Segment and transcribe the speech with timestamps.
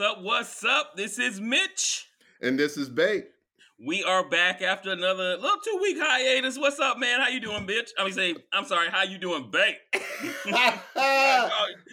[0.00, 0.24] What's up?
[0.24, 0.96] What's up?
[0.96, 2.08] This is Mitch.
[2.40, 3.24] And this is Bake.
[3.78, 6.58] We are back after another little two week hiatus.
[6.58, 7.20] What's up, man?
[7.20, 7.90] How you doing, bitch?
[7.98, 8.88] I mean, say, I'm sorry.
[8.88, 9.76] How you doing, Bake?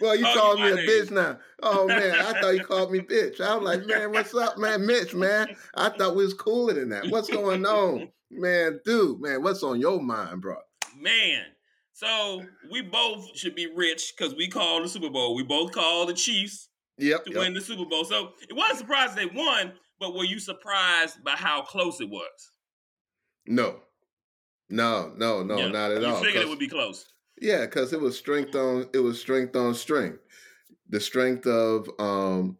[0.00, 0.88] well, you call called me a name.
[0.88, 1.38] bitch now.
[1.62, 3.42] Oh man, I thought you called me bitch.
[3.42, 5.54] I was like, man, what's up, man, Mitch, man?
[5.74, 7.10] I thought we was cooler than that.
[7.10, 9.42] What's going on, man, dude, man?
[9.42, 10.56] What's on your mind, bro?
[10.98, 11.42] man.
[11.92, 15.34] So we both should be rich because we called the Super Bowl.
[15.34, 16.67] We both called the Chiefs
[16.98, 17.24] Yep.
[17.26, 17.40] to yep.
[17.40, 18.04] win the Super Bowl.
[18.04, 22.50] So it wasn't surprised they won, but were you surprised by how close it was?
[23.46, 23.80] No,
[24.68, 25.68] no, no, no, Yeah.
[25.68, 26.18] not at you all.
[26.18, 27.06] You figured it would be close.
[27.40, 30.18] Yeah, because it was strength on it was strength on strength.
[30.90, 32.58] The strength of um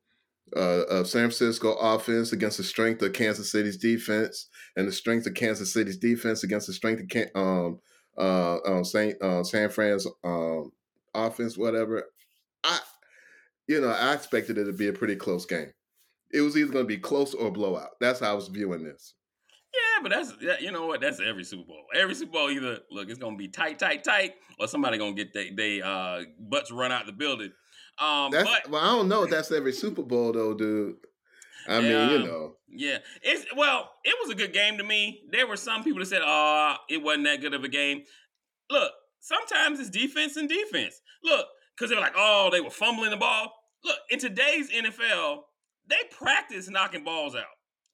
[0.57, 5.27] uh, of San Francisco offense against the strength of Kansas City's defense, and the strength
[5.27, 7.81] of Kansas City's defense against the strength of Can- um
[8.17, 10.73] uh, uh Saint uh, San Fran's um
[11.15, 12.05] offense, whatever.
[12.65, 12.81] I
[13.69, 15.73] you know I expected it to be a pretty close game.
[16.31, 17.91] It was either going to be close or blowout.
[18.01, 19.15] That's how I was viewing this.
[19.73, 21.01] Yeah, but that's that, you know what?
[21.01, 21.85] That's every Super Bowl.
[21.95, 25.35] Every Super Bowl, either look, it's gonna be tight, tight, tight, or somebody gonna get
[25.35, 27.53] they they uh butts run out the building.
[27.99, 29.25] Um, That's but well, I don't know.
[29.25, 30.97] if That's every Super Bowl though, dude.
[31.69, 32.55] I mean, you know.
[32.71, 35.21] yeah, it's well, it was a good game to me.
[35.31, 38.05] There were some people that said, "Oh, it wasn't that good of a game."
[38.71, 40.99] Look, sometimes it's defense and defense.
[41.23, 43.53] Look, because they're like, "Oh, they were fumbling the ball."
[43.85, 45.43] Look, in today's NFL,
[45.87, 47.45] they practice knocking balls out.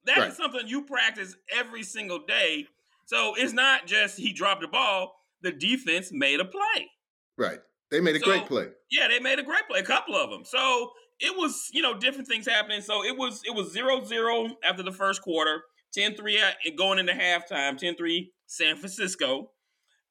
[0.05, 0.33] That is Right.
[0.35, 2.67] something you practice every single day.
[3.07, 5.15] So it's not just he dropped the ball.
[5.43, 6.91] The defense made a play.
[7.37, 7.59] Right.
[7.91, 8.69] They made a So- great play.
[8.91, 10.45] Yeah, they made a great play, a couple of them.
[10.45, 12.81] So it was, you know, different things happening.
[12.83, 17.79] So it was it was 0-0 after the first quarter, 10-3 at- going into halftime,
[17.79, 19.53] 10-3 San Francisco.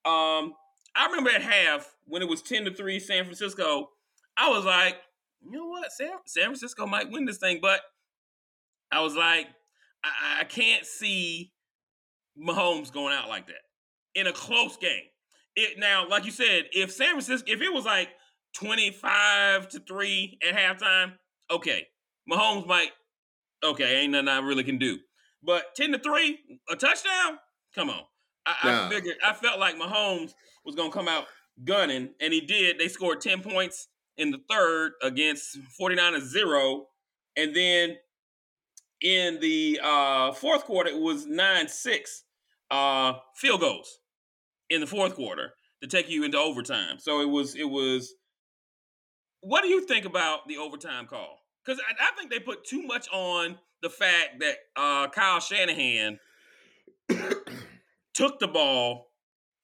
[0.05, 0.55] Um,
[0.95, 3.91] I remember at half when it was 10 to 3 San Francisco,
[4.37, 5.01] I was like,
[5.45, 5.91] you know what?
[5.91, 7.81] San, San Francisco might win this thing, but
[8.91, 9.47] I was like,
[10.03, 11.51] I, I can't see
[12.37, 13.61] Mahomes going out like that
[14.15, 15.03] in a close game.
[15.55, 18.09] It now, like you said, if San Francisco, if it was like
[18.55, 21.13] 25 to 3 at halftime,
[21.51, 21.87] okay.
[22.31, 22.89] Mahomes might,
[23.63, 24.97] okay, ain't nothing I really can do.
[25.43, 26.39] But 10 to 3,
[26.71, 27.37] a touchdown?
[27.75, 28.01] Come on.
[28.45, 28.55] I.
[28.63, 30.33] I figured, I felt like Mahomes
[30.65, 31.25] was going to come out
[31.63, 32.79] gunning, and he did.
[32.79, 33.87] They scored 10 points
[34.17, 36.87] in the third against 49 to 0.
[37.35, 37.97] And then
[39.01, 42.23] in the uh, fourth quarter, it was 9 6
[42.71, 43.99] uh, field goals
[44.69, 46.99] in the fourth quarter to take you into overtime.
[46.99, 48.13] So it was it was.
[49.41, 51.39] What do you think about the overtime call?
[51.63, 56.17] Because I, I think they put too much on the fact that uh, Kyle Shanahan
[58.13, 59.07] took the ball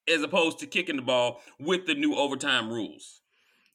[0.07, 3.21] as opposed to kicking the ball with the new overtime rules.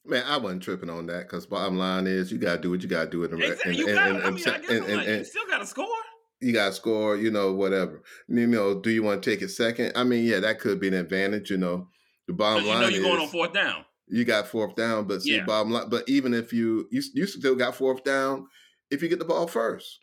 [0.07, 2.89] Man, I wasn't tripping on that because bottom line is you gotta do what you
[2.89, 3.77] gotta do in the Exactly.
[3.77, 4.07] You and, got.
[4.09, 5.87] and, I and, mean, I guess and, like, you still got to score.
[6.41, 8.03] you gotta score, you know, whatever.
[8.27, 9.93] You know, do you want to take it second?
[9.95, 11.87] I mean, yeah, that could be an advantage, you know.
[12.27, 13.85] The bottom you line know you're going on fourth down.
[14.07, 15.45] you got fourth down, but see, Yeah.
[15.45, 18.47] bottom line, but even if you you you still got fourth down
[18.91, 19.99] if you get the ball first.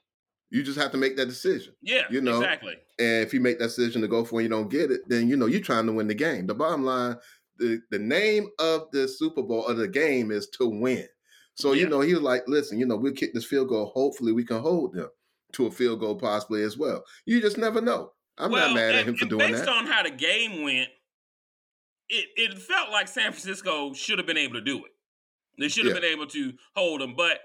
[0.50, 1.72] You just have to make that decision.
[1.80, 2.74] Yeah, You know, exactly.
[2.98, 5.00] And if you make that decision to go for it and you don't get it,
[5.08, 6.46] then you know you're trying to win the game.
[6.46, 7.16] The bottom line,
[7.62, 11.06] the, the name of the Super Bowl or the game is to win.
[11.54, 11.82] So Yeah.
[11.82, 13.86] you know he was like, listen, you know we'll kick this field goal.
[13.94, 15.08] Hopefully we can hold them
[15.52, 17.04] to a field goal possibly as well.
[17.26, 18.12] You just never know.
[18.38, 19.66] I'm not mad at him for doing based that.
[19.66, 20.88] Based on how the game went,
[22.08, 24.92] it it felt like San Francisco should have been able to do it.
[25.58, 26.00] They should have Yeah.
[26.00, 27.40] been able to hold them, but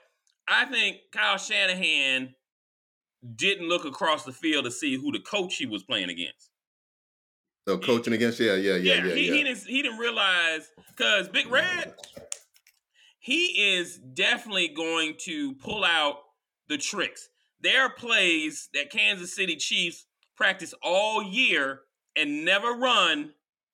[0.47, 2.34] I think Kyle Shanahan
[3.35, 6.51] didn't look across the field to see who the coach he was playing against.
[7.67, 9.33] So coaching against, yeah, yeah, yeah, yeah, he, yeah.
[9.33, 11.51] he didn't he didn't realize because Big mm.
[11.51, 11.94] Red,
[13.19, 16.19] he is definitely going to pull out
[16.69, 17.28] the tricks.
[17.59, 20.05] There are plays that Kansas City Chiefs
[20.38, 21.81] practice all year
[22.16, 23.34] and never run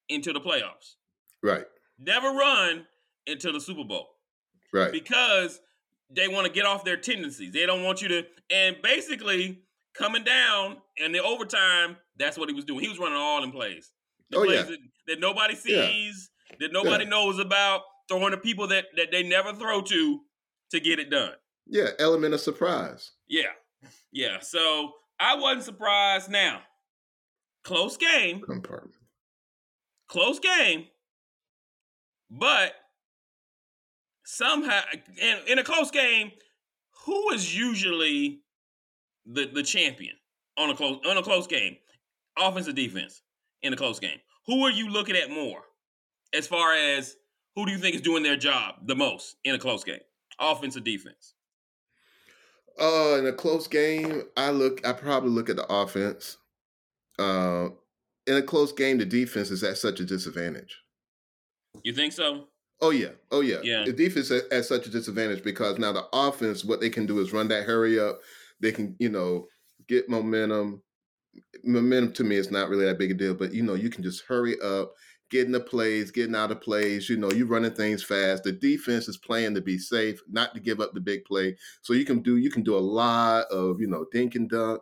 [0.09, 0.95] into the playoffs.
[1.43, 1.65] right,
[1.99, 2.87] Never run
[3.27, 4.07] into the Super Bowl
[4.73, 4.91] right.
[4.91, 5.61] because
[6.09, 7.53] they want to get off their tendencies.
[7.53, 9.59] They don't want you to, and basically
[9.93, 12.79] coming down in the overtime, that's what he was doing.
[12.81, 13.91] He was running all in plays.
[14.29, 14.63] The Oh, plays yeah.
[14.63, 14.77] that,
[15.07, 15.87] that nobody Yeah.
[15.87, 16.29] sees,
[16.59, 17.09] that nobody Yeah.
[17.09, 20.21] knows about, throwing to people that, that they never throw to
[20.71, 21.35] to get it done.
[21.67, 23.11] Yeah, element of surprise.
[23.27, 23.53] Yeah.
[24.11, 24.39] Yeah.
[24.39, 26.29] So I wasn't surprised.
[26.29, 26.63] Now,
[27.63, 28.95] close game, Compartment.
[30.07, 30.87] close game,
[32.29, 32.73] but
[34.25, 34.81] somehow
[35.17, 36.31] in, in a close game,
[37.05, 38.41] who is usually
[39.25, 40.15] the the champion
[40.57, 41.77] on a close on a close game?
[42.37, 43.21] Offense or defense
[43.61, 44.19] in a close game?
[44.47, 45.61] Who are you looking at more
[46.33, 47.15] as far as
[47.55, 49.99] who do you think is doing their job the most in a close game?
[50.39, 51.35] Offense or defense?
[52.79, 54.85] Uh, in a close game, I look.
[54.85, 56.37] I probably look at the offense.
[57.19, 57.69] Uh,
[58.25, 60.77] in a close game, the defense is at such a disadvantage.
[61.83, 62.47] You think so?
[62.81, 63.59] Oh yeah, oh yeah.
[63.63, 63.85] Yeah.
[63.85, 67.19] The defense at, at such a disadvantage because now the offense, what they can do
[67.19, 68.19] is run that hurry up.
[68.59, 69.47] They can, you know,
[69.87, 70.82] get momentum.
[71.63, 74.03] Momentum to me is not really that big a deal, but you know, you can
[74.03, 74.93] just hurry up,
[75.29, 77.09] getting the plays, getting out of plays.
[77.09, 78.43] You know, you running things fast.
[78.43, 81.57] The defense is playing to be safe, not to give up the big play.
[81.81, 84.81] So you can do you can do a lot of you know dink and dunk.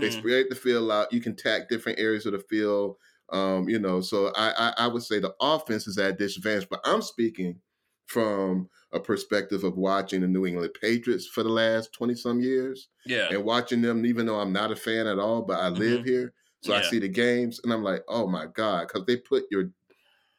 [0.00, 0.10] They Mhm.
[0.10, 1.12] spread the field out.
[1.12, 2.96] You can tack different areas of the field.
[3.30, 6.80] Um, you know, so I, I I would say the offense is at disadvantage, but
[6.84, 7.60] I'm speaking
[8.06, 12.88] from a perspective of watching the New England Patriots for the last 20 some years
[13.06, 13.28] Yeah.
[13.30, 15.78] and watching them, even though I'm not a fan at all, but I mm-hmm.
[15.78, 16.32] live here.
[16.62, 19.70] So I see the games and I'm like, oh my God, because they put your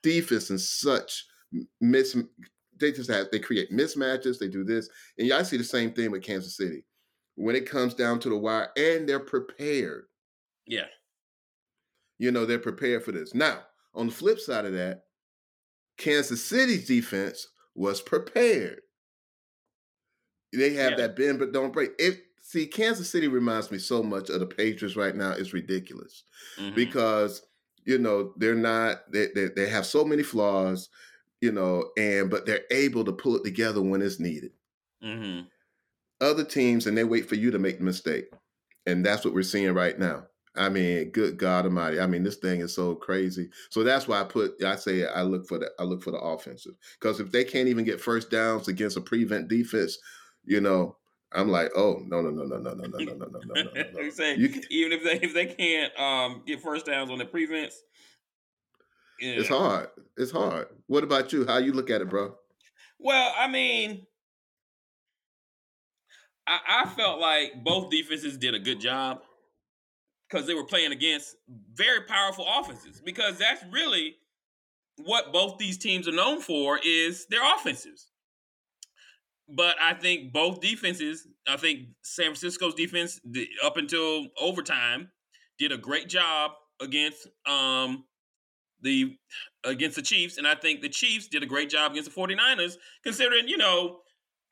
[0.03, 1.25] defense in such
[1.79, 2.15] mis
[2.79, 4.89] they just have they create mismatches, they do this.
[5.17, 6.85] And yeah, I see the same thing with Kansas City.
[7.35, 10.03] When it comes down to the wire, and they're prepared.
[10.67, 10.87] Yeah.
[12.17, 13.33] You know, they're prepared for this.
[13.33, 13.61] Now,
[13.95, 15.03] on the flip side of that,
[15.97, 18.81] Kansas City's defense was prepared.
[20.53, 20.97] They have Yeah.
[20.97, 21.91] that bend but don't break.
[21.97, 25.31] It see, Kansas City reminds me so much of the Patriots right now.
[25.31, 26.23] It's ridiculous
[26.57, 26.73] Mhm.
[26.75, 27.41] because
[27.85, 30.89] you know they're not they, they they have so many flaws,
[31.41, 34.51] you know, and but they're able to pull it together when it's needed.
[35.01, 35.51] Mhm.
[36.21, 38.29] Other teams and they wait for you to make the mistake,
[38.85, 40.27] and that's what we're seeing right now.
[40.55, 41.99] I mean, good God Almighty!
[41.99, 43.49] I mean, this thing is so crazy.
[43.69, 46.19] So that's why I put I say I look for the I look for the
[46.19, 49.97] offensive because if they can't even get first downs against a prevent defense,
[50.43, 50.97] you know,
[51.31, 53.63] I'm like, oh no no no no no no no no no no no no
[53.63, 54.25] no.
[54.33, 57.81] You You even if they if they can't um get first downs on the prevents,
[59.21, 59.33] yeah.
[59.33, 59.87] It's hard.
[60.17, 60.67] It's hard.
[60.87, 61.45] What about you?
[61.45, 62.35] How you look at it, bro?
[62.99, 64.05] Well, I mean,
[66.47, 69.21] I, I felt like both defenses did a good job
[70.31, 71.35] because they were playing against
[71.73, 73.01] very powerful offenses.
[73.03, 74.15] Because that's really
[74.97, 78.07] what both these teams are known for is their offenses.
[79.49, 83.19] But I think both defenses, I think San Francisco's defense
[83.63, 85.11] up until overtime
[85.59, 88.05] did a great job against um
[88.81, 89.15] the
[89.63, 92.77] against the Chiefs and I think the Chiefs did a great job against the 49ers
[93.03, 93.99] considering, you know,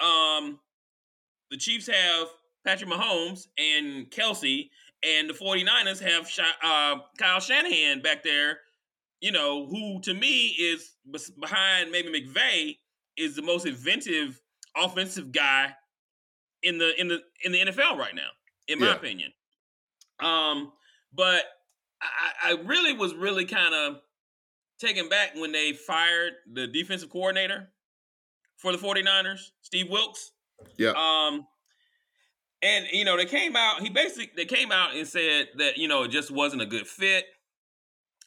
[0.02, 0.60] um
[1.50, 2.28] the Chiefs have
[2.66, 4.70] Patrick Mahomes and Kelce
[5.04, 6.30] and the 49ers have
[6.64, 8.60] uh, Kyle Shanahan back there,
[9.22, 10.94] you know, who to me is
[11.40, 12.78] behind maybe McVay
[13.18, 14.40] is the most inventive
[14.78, 15.74] offensive guy
[16.64, 18.30] in the in the in the NFL right now,
[18.68, 18.96] in my Yeah.
[18.96, 19.34] opinion.
[20.20, 20.74] Um,
[21.14, 21.44] but
[22.02, 24.02] I, I really was really kind of
[24.80, 27.70] taken back when they fired the defensive coordinator
[28.58, 30.32] for the 49ers, Steve Wilks.
[30.78, 30.92] Yeah.
[30.92, 31.46] Um,
[32.62, 35.88] and you know, they came out, he basically they came out and said that, you
[35.88, 37.26] know, it just wasn't a good fit.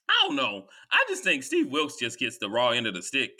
[0.08, 0.66] I don't know.
[0.90, 3.32] I just think Steve Wilks just gets the raw end of the stick.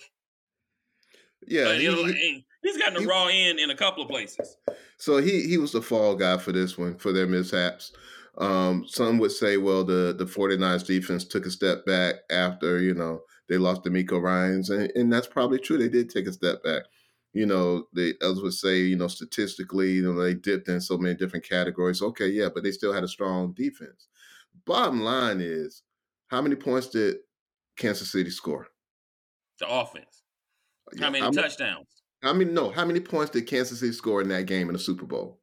[1.47, 1.63] Yeah.
[1.65, 4.57] Uh, he- he- he's gotten the he- raw end in a couple of places.
[4.99, 7.93] so he he was the fall guy for this one for their mishaps.
[8.39, 12.95] Um, some would say, well, the the 49ers defense took a step back after you
[12.95, 15.77] know they lost DeMeco Ryans, and, and that's probably true.
[15.77, 16.83] They did take a step back.
[17.35, 20.99] You know, the others would say, you know, statistically, you know, they dipped in so
[20.99, 22.03] many different categories.
[22.03, 24.09] Okay, yeah, but they still had a strong defense.
[24.67, 25.83] Bottom line is,
[26.29, 27.17] how many points did
[27.77, 28.69] Kansas City score?
[29.59, 30.23] The offense.
[30.93, 31.89] Uh, how many How mu- touchdowns?
[32.23, 32.71] I mean, no.
[32.71, 35.41] How many points did Kansas City score in that game in the Super Bowl?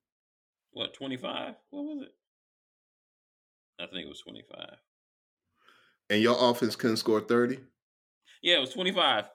[0.71, 1.55] What, 25?
[1.71, 2.13] What was it?
[3.79, 4.77] I think it was 25.
[6.09, 7.59] And your offense couldn't score 30?
[8.41, 9.25] Yeah, it was 25.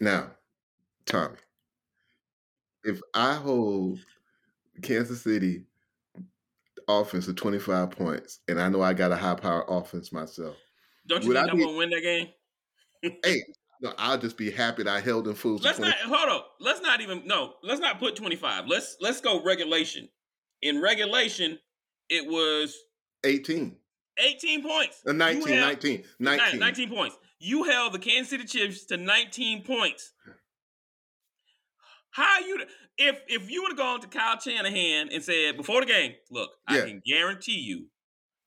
[0.00, 0.30] Now,
[1.06, 1.36] Tommy,
[2.84, 3.98] if I hold
[4.82, 5.64] Kansas City
[6.88, 10.56] offense to 25 points, and I know I got a high power offense myself,
[11.06, 12.28] Don't you Would think I I'm be- gonna win that game?
[13.24, 13.42] hey,
[13.82, 15.90] no, I'll just be happy that I held them fools Let's 20.
[15.90, 16.52] not hold up.
[16.60, 17.54] Let's not even no.
[17.62, 18.66] Let's not put 25.
[18.66, 20.08] Let's let's go regulation.
[20.62, 21.58] In regulation,
[22.08, 22.76] it was
[23.24, 23.76] 18.
[24.18, 25.00] 18 points.
[25.06, 26.60] Uh, 19, You 19, 19.
[26.60, 27.16] 19 points.
[27.40, 30.12] You held the Kansas City Chiefs to 19 points.
[32.10, 32.64] How you
[32.98, 36.50] if if you would have gone to Kyle Shanahan and said before the game, look,
[36.68, 37.86] I can guarantee you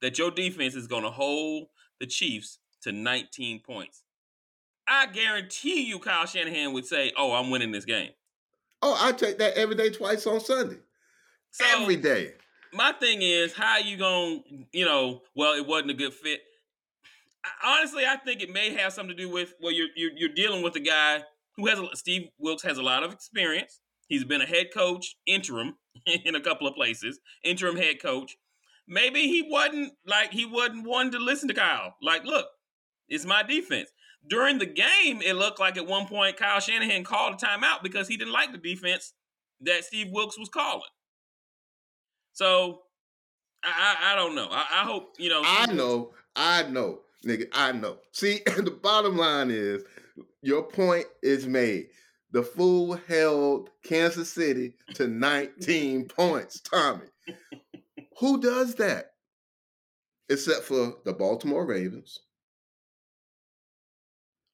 [0.01, 1.67] that your defense is going to hold
[2.00, 4.03] the Chiefs to 19 points.
[4.88, 8.12] I guarantee you, Kyle Shanahan would say, "Oh, I'm winning this game."
[8.81, 10.77] Oh, I take that every day, twice on Sunday.
[11.51, 12.33] So every day.
[12.73, 14.43] my thing is, how you going?
[14.43, 16.41] to You know, well, it wasn't a good fit.
[17.45, 20.33] I, honestly, I think it may have something to do with well, you're you're, you're
[20.33, 21.23] dealing with a guy
[21.55, 23.79] who has a, Steve Wilks has a lot of experience.
[24.07, 25.75] He's been a head coach, interim
[26.25, 28.35] in a couple of places, interim head coach.
[28.88, 31.95] Maybe he wasn't like he wasn't one to listen to Kyle.
[32.01, 32.47] Like, look,
[33.07, 33.89] it's my defense.
[34.29, 38.07] During the game, it looked like at one point Kyle Shanahan called a timeout because
[38.07, 39.13] he didn't like the defense
[39.62, 40.81] that Steve Wilks was calling.
[42.33, 42.81] So
[43.63, 44.47] I, I, I don't know.
[44.50, 45.41] I, I, hope you know.
[45.43, 46.12] I know.
[46.35, 47.47] I know, nigga.
[47.53, 47.97] I know.
[48.11, 49.83] See, the bottom line is
[50.41, 51.87] your point is made.
[52.31, 56.61] The fool held Kansas City to 19 points.
[56.61, 57.05] Tommy,
[58.19, 59.11] who does that?
[60.29, 62.19] Except for the Baltimore Ravens.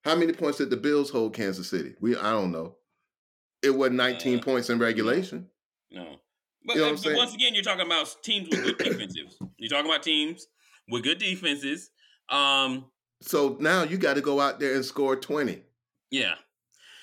[0.04, 1.94] How many points did the Bills hold Kansas City?
[2.02, 2.76] We I don't know.
[3.62, 5.48] It was 19 uh, points in regulation.
[5.92, 6.16] No.
[6.66, 9.38] But, you know but once again, you're talking about teams with good defenses.
[9.58, 10.48] You're talking about teams
[10.90, 11.92] with good defenses.
[12.30, 12.86] Um,
[13.22, 15.62] so now you got to go out there and score 20.
[16.12, 16.36] Yeah.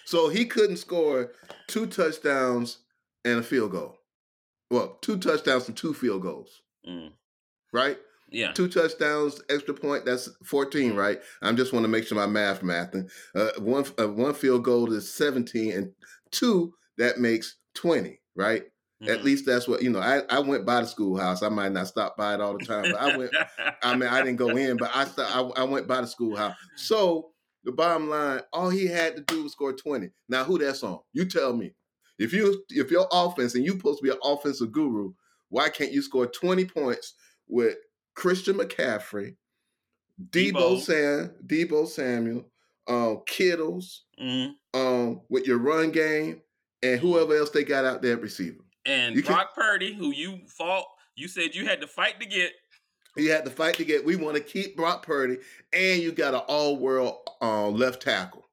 [0.04, 1.33] So he couldn't score
[1.66, 2.78] two touchdowns
[3.25, 3.99] and a field goal.
[4.71, 6.62] Well, two touchdowns and two field goals.
[6.88, 7.11] Mm.
[7.73, 7.99] Right?
[8.30, 8.52] Yeah.
[8.52, 11.21] Two touchdowns, extra point, that's 14, right?
[11.42, 13.09] I am just want to make sure my math mathing.
[13.35, 15.92] Uh, one uh, one field goal is 17 and
[16.33, 18.64] two that makes 20, right?
[19.03, 19.12] Mm-hmm.
[19.12, 20.00] At least that's what you know.
[20.00, 21.43] I, I went by the schoolhouse.
[21.43, 23.31] I might not stop by it all the time, but I went.
[23.83, 26.55] I mean, I didn't go in, but I, I I went by the schoolhouse.
[26.76, 27.31] So
[27.65, 30.11] the bottom line, all he had to do was score twenty.
[30.29, 31.00] Now, who that's on?
[31.12, 31.75] You tell me.
[32.19, 35.12] If you if your offense and you supposed to be an offensive guru,
[35.50, 37.15] why can't you score twenty points
[37.49, 37.76] with
[38.15, 39.37] Christian McCaffrey,
[40.31, 40.81] Deebo, Deebo.
[40.81, 42.47] Sam, Deebo Samuel,
[42.88, 44.81] um, Kittles, mm-hmm.
[44.81, 46.41] um, with your run game,
[46.83, 48.65] and whoever else they got out there receiving.
[48.87, 52.26] And you Brock can, Purdy, who you fought, you said you had to fight to
[52.26, 52.52] get.
[53.16, 54.05] You had to fight to get.
[54.05, 55.38] We want to keep Brock Purdy,
[55.73, 58.45] and you got an all-world uh, left tackle,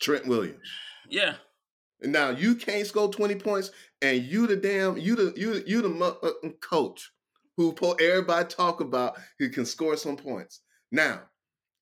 [0.00, 0.68] Trent Williams.
[1.08, 1.34] Yeah.
[2.00, 5.82] And now you can't score twenty points, and you the damn you the you you
[5.82, 7.10] the uh, coach
[7.56, 10.60] who everybody talk about who can score some points.
[10.92, 11.22] Now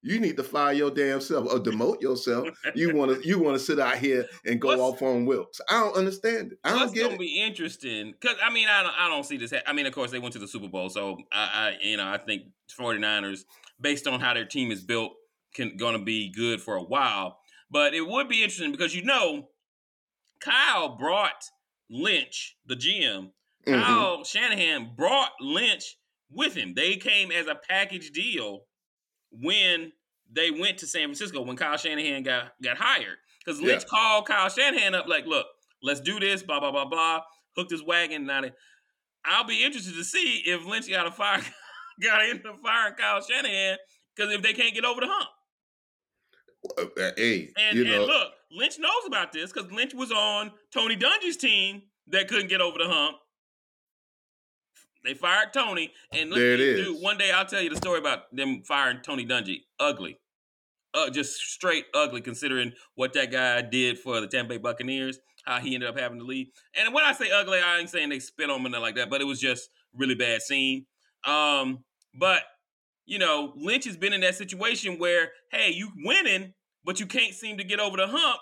[0.05, 2.47] you need to fire your damn self or demote yourself.
[2.75, 5.61] you want to you want to sit out here and go what's, off on Wilks.
[5.69, 6.59] I don't understand it.
[6.63, 6.99] I don't get it.
[6.99, 9.51] It's gonna be interesting because I mean I don't I don't see this.
[9.51, 11.97] Ha- I mean of course they went to the Super Bowl, so I, I you
[11.97, 12.45] know I think
[12.79, 13.41] 49ers
[13.81, 15.13] based on how their team is built
[15.55, 17.39] can going to be good for a while.
[17.71, 19.49] But it would be interesting because you know
[20.41, 21.45] Kyle brought
[21.91, 23.31] Lynch, the GM.
[23.67, 23.81] Mm-hmm.
[23.81, 25.97] Kyle Shanahan brought Lynch
[26.31, 26.75] with him.
[26.75, 28.67] They came as a package deal
[29.41, 29.93] when
[30.31, 33.19] they went to San Francisco when Kyle Shanahan got got hired.
[33.45, 33.89] Because Lynch yeah.
[33.89, 35.47] called Kyle Shanahan up like, look,
[35.83, 37.21] let's do this, blah, blah, blah, blah.
[37.57, 38.27] Hooked his wagon.
[38.27, 38.43] Now
[39.25, 41.43] I'll be interested to see if Lynch got a fire
[42.03, 43.79] got into firing Kyle Shanahan
[44.15, 45.29] because if they can't get over the hump.
[46.79, 47.93] Uh, uh, hey, and, you know.
[47.93, 52.49] and look, Lynch knows about this because Lynch was on Tony Dungy's team that couldn't
[52.49, 53.17] get over the hump.
[55.05, 56.87] They fired Tony, and look, there it is.
[56.87, 59.59] Dude, one day I'll tell you the story about them firing Tony Dungy.
[59.79, 60.19] Ugly,
[60.95, 65.19] uh, just straight ugly, considering what that guy did for the Tampa Bay Buccaneers.
[65.45, 66.49] How he ended up having to leave.
[66.75, 69.11] And when I say ugly, I ain't saying they spit on him and like that,
[69.11, 70.87] but it was just really bad scene.
[71.27, 71.85] Um,
[72.19, 72.45] but
[73.05, 77.35] you know, Lynch has been in that situation where, hey, you winning, but you can't
[77.35, 78.41] seem to get over the hump.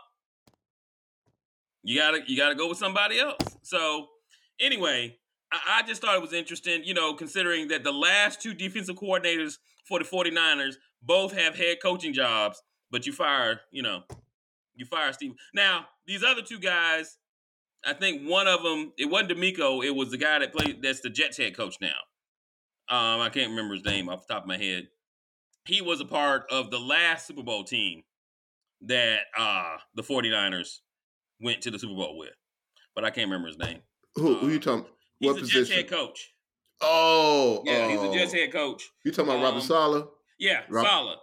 [1.83, 3.43] You gotta you gotta go with somebody else.
[3.63, 4.07] So
[4.61, 5.17] anyway,
[5.53, 8.97] I, I just thought it was interesting, you know, considering that the last two defensive
[8.97, 14.03] coordinators for the 49ers both have head coaching jobs, but you fire, you know,
[14.75, 15.35] you fire Steve.
[15.55, 17.19] Now, these other two guys,
[17.85, 21.01] I think one of them, it wasn't DeMeco, it was the guy that played, that's
[21.01, 21.89] the Jets head coach now.
[22.89, 24.89] Um, I can't remember his name off the top of my head.
[25.65, 28.03] He was a part of the last Super Bowl team
[28.83, 30.81] that uh, the 49ers
[31.41, 32.35] went to the Super Bowl with,
[32.95, 33.81] but I can't remember his name.
[34.17, 34.87] Who, who you um, talking?
[35.23, 35.65] He's what a position?
[35.65, 36.33] Jets head coach.
[36.81, 37.89] Oh, yeah, oh.
[37.89, 38.91] he's a Jets head coach.
[39.05, 40.07] You talking about um, Robert Saleh?
[40.41, 41.19] Yeah, Rob- Saleh.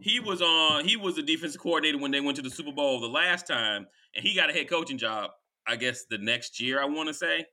[0.00, 0.86] He was on.
[0.86, 3.86] He was a defensive coordinator when they went to the Super Bowl the last time,
[4.16, 5.30] and he got a head coaching job.
[5.66, 7.44] I guess the next year, I want to say.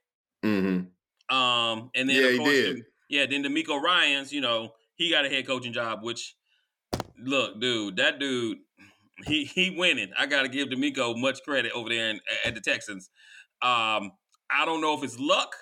[0.42, 1.36] Mm-hmm.
[1.36, 2.76] Um, and then yeah, he did.
[2.76, 6.02] The, yeah, then DeMeco Ryans, you know, he got a head coaching job.
[6.02, 6.34] Which,
[7.22, 8.58] look, dude, that dude,
[9.26, 10.12] he he winning.
[10.18, 13.10] I got to give DeMeco much credit over there in, at the Texans.
[13.60, 14.12] Um,
[14.50, 15.54] I don't know if it's luck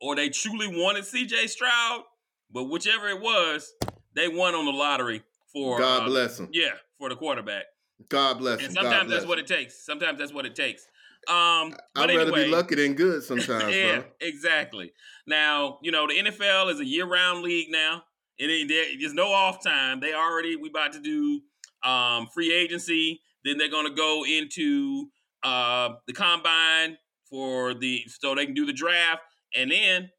[0.00, 2.02] or they truly wanted CJ Stroud,
[2.50, 3.72] but whichever it was,
[4.14, 5.22] they won on the lottery
[5.52, 6.48] for God uh, bless them.
[6.52, 7.64] Yeah, for the quarterback.
[8.08, 9.84] God bless And sometimes that's what it takes.
[9.84, 10.86] Sometimes that's what it takes.
[11.28, 13.74] Um, I'd anyway, rather be lucky than good sometimes.
[13.74, 14.04] yeah, bro.
[14.20, 14.92] exactly.
[15.26, 18.04] Now you know the NFL is a year-round league now.
[18.38, 20.00] It, there's no off time.
[20.00, 21.40] They already we about to do
[21.88, 23.22] um, free agency.
[23.44, 25.08] Then they're going to go into
[25.42, 26.98] uh, the combine
[27.30, 29.22] for the so they can do the draft,
[29.56, 30.10] and then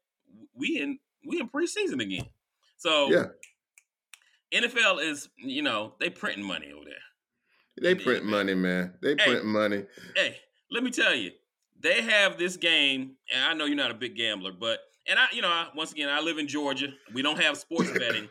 [0.54, 2.26] we in we in preseason again.
[2.76, 3.26] So Yeah.
[4.52, 6.94] NFL is you know they printing money over there.
[7.80, 8.94] They print money, man.
[9.00, 9.24] They Hey.
[9.24, 9.84] print money.
[10.16, 10.36] Hey,
[10.70, 11.30] let me tell you,
[11.78, 15.26] they have this game, and I know you're not a big gambler, but and I,
[15.32, 16.88] you know, I, once again, I live in Georgia.
[17.14, 18.28] We don't have sports betting,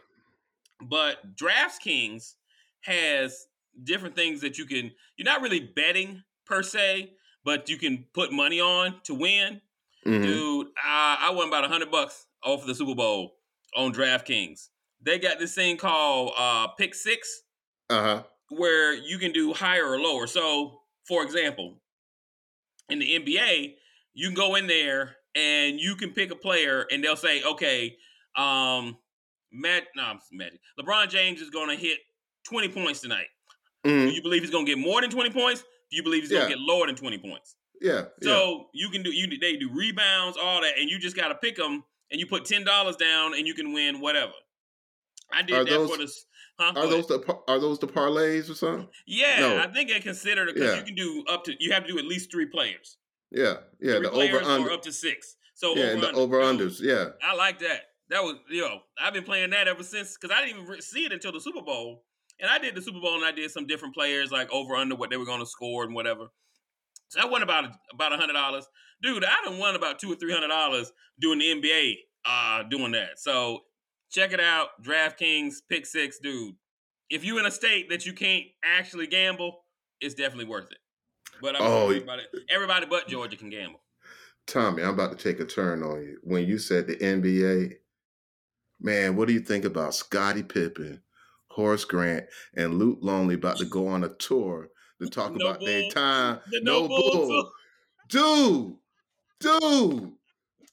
[0.81, 2.35] but DraftKings
[2.81, 3.47] has
[3.83, 4.91] different things that you can.
[5.17, 9.61] You're not really betting per se, but you can put money on to win.
[10.07, 10.23] Mhm.
[10.23, 13.35] Dude, I, I won about a hundred bucks off of the Super Bowl
[13.75, 14.69] on DraftKings.
[15.01, 17.41] They got this thing called uh, Pick Six
[17.89, 18.23] Uh huh.
[18.49, 20.25] where you can do higher or lower.
[20.27, 21.81] So, for example,
[22.89, 23.75] in the NBA,
[24.13, 27.95] you can go in there and you can pick a player, and they'll say, "Okay,
[28.37, 28.97] um,
[29.51, 31.99] Matt, no, Magic, LeBron James is going to hit
[32.47, 33.27] 20 points tonight.
[33.83, 34.13] Do Mhm.
[34.15, 35.61] you believe he's going to get more than 20 points?
[35.91, 37.55] Do you believe he's going to get lower than 20 points?
[37.81, 37.93] Yeah.
[37.93, 38.03] yeah.
[38.21, 41.35] So you can do you they do rebounds, all that, and you just got to
[41.35, 44.31] pick them, and you put ten dollars down, and you can win whatever.
[45.33, 46.25] I did Are that those- for this.
[46.59, 46.73] Huh?
[46.75, 48.87] Are those the are those the parlays or something?
[49.05, 49.59] Yeah, No.
[49.59, 50.79] I think they consider it because Yeah.
[50.79, 52.97] you can do up to you have to do at least three players.
[53.29, 53.57] Yeah.
[53.79, 53.97] Yeah.
[53.99, 54.71] three the over under.
[54.71, 55.35] up to six.
[55.53, 56.79] So Yeah, over the over unders.
[56.81, 57.09] Yeah.
[57.23, 57.81] I like that.
[58.09, 61.05] That was you know I've been playing that ever since because I didn't even see
[61.05, 62.03] it until the Super Bowl.
[62.39, 64.95] And I did the Super Bowl and I did some different players like over under
[64.95, 66.29] what they were going to score and whatever.
[67.09, 68.67] So I won about about a hundred dollars,
[69.01, 69.23] dude.
[69.23, 71.95] I done won about two or three hundred dollars doing the NBA,
[72.25, 73.17] uh, doing that.
[73.19, 73.61] So
[74.11, 76.55] check it out, DraftKings Pick Six, dude.
[77.09, 79.63] If you're in a state that you can't actually gamble,
[80.01, 80.77] it's definitely worth it.
[81.41, 83.81] But I'm Oh, everybody, everybody but Georgia can gamble.
[84.45, 86.17] Tommy, I'm about to take a turn on you.
[86.23, 87.73] When you said the NBA,
[88.79, 91.01] man, what do you think about Scottie Pippen,
[91.51, 94.69] Horace Grant, and Luke Longley about to go on a tour
[95.01, 96.39] to talk No about their time?
[96.51, 97.51] The no, no bull bull.
[98.09, 98.75] Dude,
[99.39, 100.13] dude,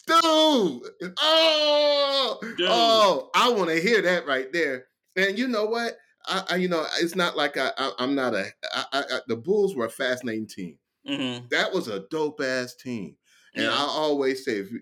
[0.06, 1.12] dude.
[1.20, 2.66] Oh, Dude.
[2.68, 4.86] oh, I want to hear that right there.
[5.16, 5.96] And you know what?
[6.26, 8.46] I, I you know, it's not like I, I I'm not a.
[8.74, 10.78] I, I, I, the Bulls were a fascinating team.
[11.08, 11.46] Mm-hmm.
[11.50, 13.16] That was a dope ass team.
[13.54, 13.70] And Yeah.
[13.72, 14.80] I always say, if you,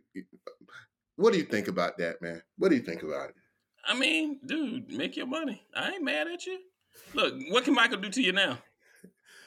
[1.17, 2.43] what do you think about that, man?
[2.59, 3.35] What do you think about it?
[3.87, 5.63] I mean, dude, make your money.
[5.75, 6.59] I ain't mad at you.
[7.15, 8.59] Look, what can Michael do to you now?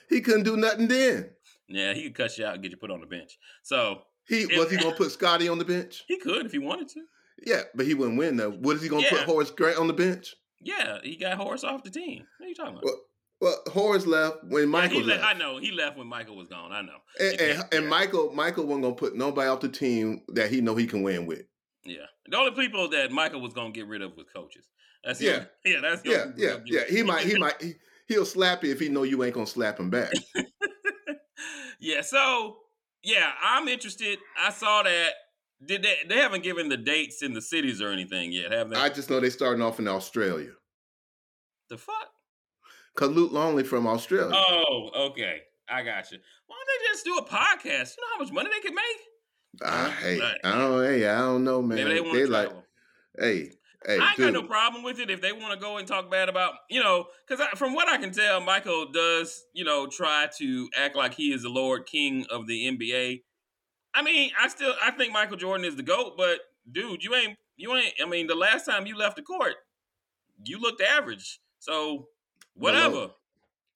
[0.09, 1.31] He couldn't do nothing then.
[1.67, 3.37] Yeah, he could cut you out and get you put on the bench.
[3.63, 6.03] So He If- was he gonna put Scottie on the bench?
[6.07, 7.01] he could if he wanted to.
[7.45, 8.51] Yeah, but he wouldn't win though.
[8.51, 9.09] What is he gonna Yeah.
[9.11, 10.33] put Horace Grant on the bench?
[10.61, 12.25] Yeah, he got Horace off the team.
[12.37, 12.83] What are you talking about?
[12.85, 13.01] Well,
[13.41, 15.23] well, Horace left when Michael he le- left.
[15.23, 16.71] I know he left when Michael was gone.
[16.71, 16.97] I know.
[17.19, 17.77] And, and, Yeah.
[17.77, 21.03] and Michael, Michael wasn't gonna put nobody off the team that he know he can
[21.03, 21.43] win with.
[21.83, 24.65] Yeah, the only people that Michael was gonna get rid of was coaches.
[25.03, 25.33] That's Yeah.
[25.33, 26.85] only- yeah, that's Yeah, yeah, yeah.
[26.89, 27.73] He might, he might, he,
[28.07, 30.11] he'll slap you if he know you ain't gonna slap him back.
[31.79, 32.57] yeah, so
[33.03, 34.19] yeah, I'm interested.
[34.41, 35.11] I saw that.
[35.65, 35.95] Did they?
[36.07, 38.75] They haven't given the dates in the cities or anything yet, have they?
[38.75, 40.51] I just know they starting off in Australia.
[41.69, 42.09] the fuck?
[42.95, 44.31] Cause Luke Longley from Australia.
[44.33, 45.41] Oh, okay.
[45.69, 46.17] I got you.
[46.47, 47.97] Why don't they just do a podcast?
[47.97, 49.63] You know how much money they could make?
[49.63, 50.37] I, hey, Right.
[50.43, 51.77] I don't, hey, I don't know, man.
[51.77, 52.63] Maybe they want they to like, travel.
[53.19, 53.51] hey,
[53.85, 54.33] hey, I ain't dude.
[54.33, 56.81] got no problem with it if they want to go and talk bad about, you
[56.81, 61.13] know, because from what I can tell, Michael does, you know, try to act like
[61.13, 63.21] he is the Lord King of the NBA.
[63.93, 66.39] I mean, I still, I think Michael Jordan is the goat, but
[66.71, 67.93] dude, you ain't, you ain't.
[68.01, 69.55] I mean, the last time you left the court,
[70.43, 71.39] you looked average.
[71.59, 72.09] So
[72.55, 73.11] whatever.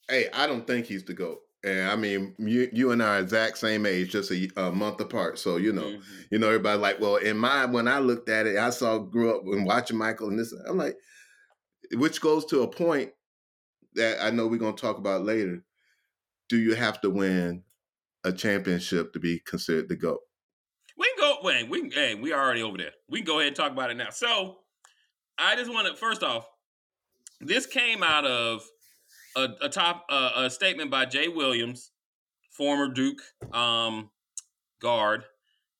[0.09, 1.39] Hey, I don't think he's the goat.
[1.63, 5.01] And I mean, you, you and I are exact same age, just a, a month
[5.01, 5.37] apart.
[5.39, 6.01] So you know, Mhm.
[6.31, 9.35] you know, everybody like, well, in my when I looked at it, I saw grew
[9.35, 10.53] up and watching Michael and this.
[10.67, 10.95] I'm like,
[11.93, 13.11] which goes to a point
[13.95, 15.63] that I know we're gonna talk about later.
[16.47, 17.63] Do you have to win
[18.23, 20.21] a championship to be considered the goat?
[20.97, 21.37] We can go.
[21.43, 21.91] Wait, we can.
[21.91, 22.91] Hey, we are already over there.
[23.09, 24.09] We can go ahead and talk about it now.
[24.11, 24.59] So,
[25.37, 26.47] I just want to first off,
[27.41, 28.65] this came out of
[29.35, 31.91] a, a top uh, a statement by Jay Williams,
[32.51, 33.21] former Duke
[33.53, 34.09] um,
[34.81, 35.23] guard,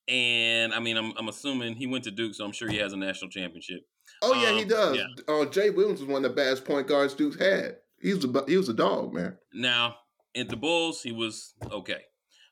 [0.08, 2.94] and I mean, I'm I'm assuming he went to Duke, so I'm sure he has
[2.94, 3.82] a national championship.
[4.22, 4.98] Oh yeah, he Um, does.
[4.98, 5.04] yeah.
[5.28, 7.78] Oh, Jay Williams was one of the best point guards Duke's had.
[8.02, 9.38] He was a he was a dog, man.
[9.54, 9.96] Now,
[10.36, 12.02] at the Bulls, he was okay.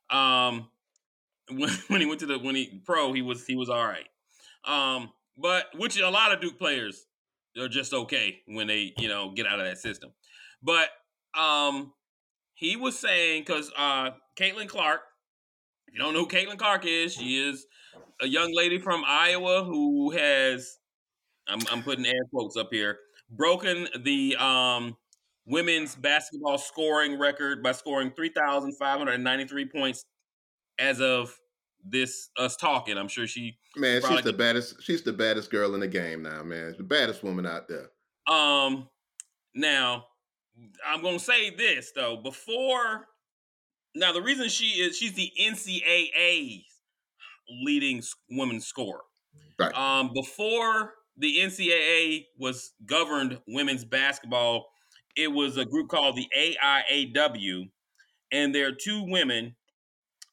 [0.10, 0.70] Um,
[1.52, 4.08] when, when he went to the when he pro, he was he was all right.
[4.66, 7.06] Um, but which a lot of Duke players
[7.60, 10.12] are just okay when they you know get out of that system.
[10.62, 10.90] But
[11.38, 11.94] um,
[12.56, 15.02] he was saying because uh, Caitlin Clark,
[15.88, 17.66] if you don't know who Caitlin Clark is, she is
[18.22, 20.78] a young lady from Iowa who has
[21.48, 24.96] I'm, I'm putting air quotes up here broken the um
[25.46, 30.04] women's basketball scoring record by scoring 3,593 points
[30.80, 31.34] as of
[31.86, 32.98] this us talking.
[32.98, 34.82] I'm sure she Man, she's the baddest.
[34.82, 36.76] She's the baddest girl in the game now, man.
[36.78, 37.90] The baddest woman out there.
[38.28, 38.90] Um,
[39.56, 40.06] now
[40.86, 42.18] I'm gonna say this though.
[42.18, 43.08] Before
[43.96, 46.64] now, the reason she is she's the NCAA's
[47.64, 49.02] leading women's scorer.
[49.60, 49.74] Right.
[49.76, 54.68] Um, before the NCAA was governed women's basketball,
[55.16, 57.70] it was a group called the AIAW,
[58.32, 59.56] and there are two women,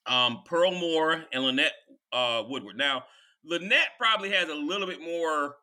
[0.07, 1.73] um, Pearl Moore and Lynette
[2.13, 2.77] uh, Woodard.
[2.77, 3.05] Now,
[3.45, 5.57] Lynette probably has a little bit more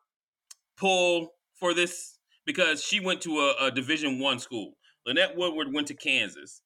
[0.76, 4.74] pull for this because she went to a, a Division One school.
[5.06, 6.62] Lynette Woodard went to Kansas.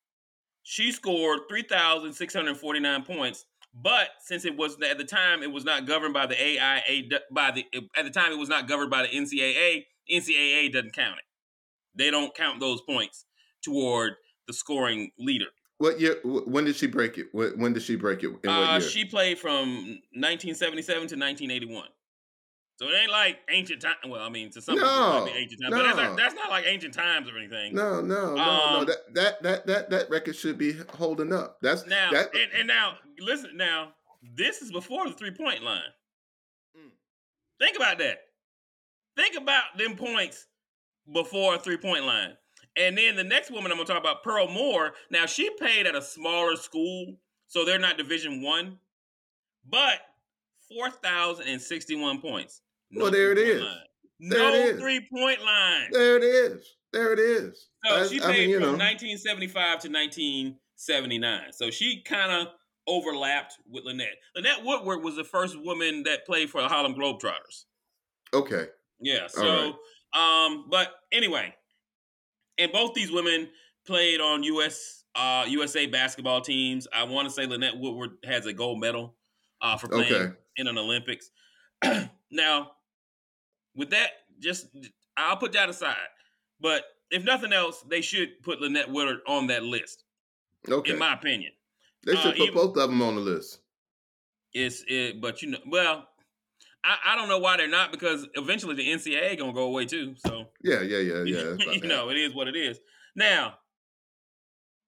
[0.63, 5.05] She scored three thousand six hundred forty nine points, but since it was at the
[5.05, 7.65] time it was not governed by the AIA by the
[7.97, 9.85] at the time it was not governed by the NCAA.
[10.11, 11.25] NCAA doesn't count it.
[11.97, 13.25] They don't count those points
[13.63, 14.15] toward
[14.47, 15.47] the scoring leader.
[15.79, 16.17] What year?
[16.25, 17.27] When did she break it?
[17.33, 18.27] When did she break it?
[18.27, 19.69] In what Uh, she played from
[20.15, 21.89] 1977 to 1981.
[22.79, 23.95] So it ain't like ancient time.
[24.07, 26.03] Well, I mean, to some people, it might be No, ancient times, but that's no.
[26.09, 27.75] not, that's not like ancient times or anything.
[27.75, 28.43] no, no, no, no.
[28.43, 31.59] Um, That, that that that that record should be holding up.
[31.63, 32.35] That's Now, that.
[32.35, 33.57] and, and now, listen.
[33.57, 33.93] Now,
[34.35, 35.81] this is before the three point line.
[36.77, 36.91] Mm.
[37.59, 38.19] Think about that.
[39.17, 40.47] Think about them points
[41.13, 42.37] before a three point line.
[42.77, 44.93] And then the next woman I'm gonna talk about, Pearl Moore.
[45.11, 47.17] Now she played at a smaller school,
[47.49, 48.79] so they're not Division One,
[49.67, 50.01] but
[50.69, 52.21] four thousand and sixty one
[52.93, 53.03] points.
[53.03, 53.77] Well, there it line.
[54.21, 54.81] There no is.
[54.81, 55.89] three point line.
[55.93, 56.67] there it is.
[56.93, 57.69] There it is.
[57.85, 58.85] So I- she I played mean, from know.
[58.85, 61.53] 1975 to 1979.
[61.53, 62.49] So she kind of
[62.87, 64.17] overlapped with Lynette.
[64.35, 67.65] Lynette Woodard was the first woman that played for the Harlem Globetrotters.
[68.33, 68.67] Okay.
[69.01, 69.27] Yeah.
[69.27, 69.75] So,
[70.19, 71.55] um, but anyway,
[72.59, 73.49] and both these women
[73.87, 75.05] played on U.S.
[75.15, 76.87] Uh, USA basketball teams.
[76.93, 79.17] I want to say Lynette Woodard has a gold medal
[79.61, 80.33] uh, for playing Okay.
[80.57, 81.31] in an Olympics.
[82.31, 82.73] now,
[83.77, 84.11] with that,
[84.41, 84.67] just
[85.17, 85.97] I'll put that aside.
[86.61, 90.05] But if nothing else, they should put Lynette Woodard on that list,
[90.69, 90.93] Okay.
[90.93, 91.53] in my opinion.
[92.05, 93.61] they should uh, put even- both of them on the list.
[94.53, 96.09] It's it, but you know, well,
[96.83, 100.15] I, I don't know why they're not because eventually the NCAA gonna go away too.
[100.17, 101.57] So Yeah, yeah, yeah, yeah.
[101.73, 101.85] you that.
[101.85, 102.81] know, it is what it is.
[103.15, 103.59] Now,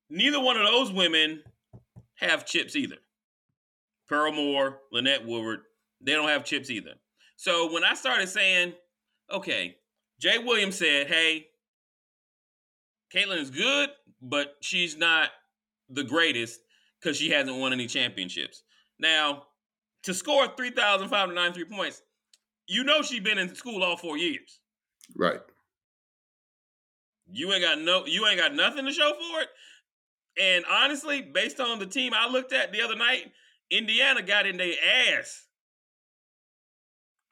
[0.09, 1.43] neither one of those women
[2.15, 2.97] have chips either.
[4.09, 5.61] Pearl Moore, Lynette Woodard,
[6.01, 6.95] they don't have chips either.
[7.39, 8.73] So when I started saying,
[9.33, 9.77] okay,
[10.19, 11.47] Jay Williams said, hey,
[13.15, 15.31] Caitlin is good, but she's not
[15.89, 16.61] the greatest
[17.01, 18.65] because she hasn't won any championships.
[18.99, 19.45] Now,
[20.03, 22.03] to score 3,593 points,
[22.67, 24.59] you know she's been in school all four years.
[25.17, 25.41] Right.
[27.31, 29.49] You ain't got no you ain't got nothing to show for it.
[30.43, 33.31] And honestly, based on the team I looked at the other night,
[33.71, 34.75] Indiana got in their
[35.17, 35.45] ass.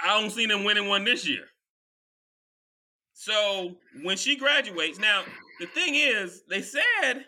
[0.00, 1.44] I don't see them winning one this year.
[3.12, 5.22] So when she graduates, now
[5.61, 7.24] the thing is, they said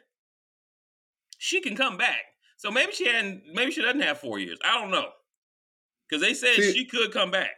[1.38, 2.20] she can come back.
[2.58, 4.58] So maybe she hadn't maybe she doesn't have four years.
[4.64, 5.08] I don't know.
[6.08, 7.50] Because they said See- she could come back.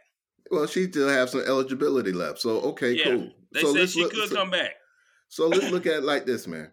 [0.49, 2.39] Well, she still have some eligibility left.
[2.39, 3.31] So okay, Yeah, cool.
[3.53, 4.71] They so said she look- could so- come back.
[5.29, 6.71] So let's look at it like this, man.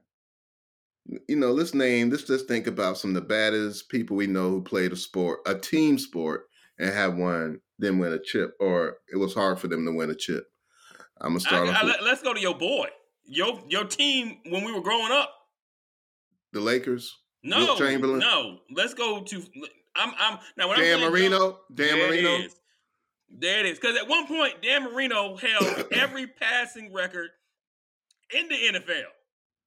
[1.28, 4.50] You know, let's name, let's just think about some of the baddest people we know
[4.50, 6.48] who played a sport, a team sport,
[6.78, 10.10] and have won, then win a chip, or it was hard for them to win
[10.10, 10.44] a chip.
[11.20, 12.88] I'm gonna start I, off with let, let's go to your boy.
[13.24, 15.32] Your your team when we were growing up.
[16.52, 17.16] the Lakers.
[17.42, 18.18] No, Chamberlain?
[18.18, 18.58] no.
[18.74, 19.42] Let's go to.
[19.96, 20.12] I'm.
[20.18, 20.68] I'm now.
[20.68, 21.38] When Dan I'm Marino.
[21.38, 22.28] go- Dan there Marino.
[22.34, 22.56] It is.
[23.30, 23.78] There it is.
[23.78, 27.28] Because at one point, Dan Marino held every passing record
[28.34, 29.04] in the NFL.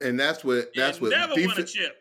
[0.01, 1.95] And that's what that's what never won a chip.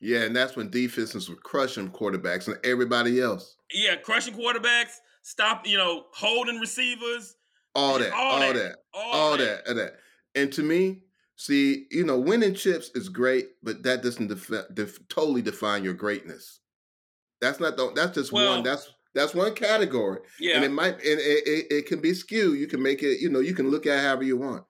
[0.00, 3.56] Yeah, and that's when defenses were crushing quarterbacks and everybody else.
[3.72, 5.66] Yeah, crushing quarterbacks, stop.
[5.66, 7.36] You know, holding receivers,
[7.74, 8.54] All that, all all, that.
[8.54, 9.64] that, all, all that.
[9.64, 9.92] that, and that.
[10.34, 11.02] And to me,
[11.36, 15.94] see, you know, winning chips is great, but that doesn't defi- def- totally define your
[15.94, 16.60] greatness.
[17.40, 18.62] That's not the, that's just Well- one.
[18.64, 22.60] That's that's one category, Yeah, and it might and it, it, it can be skewed.
[22.60, 24.62] You can make it, you know, you can look at it however you want.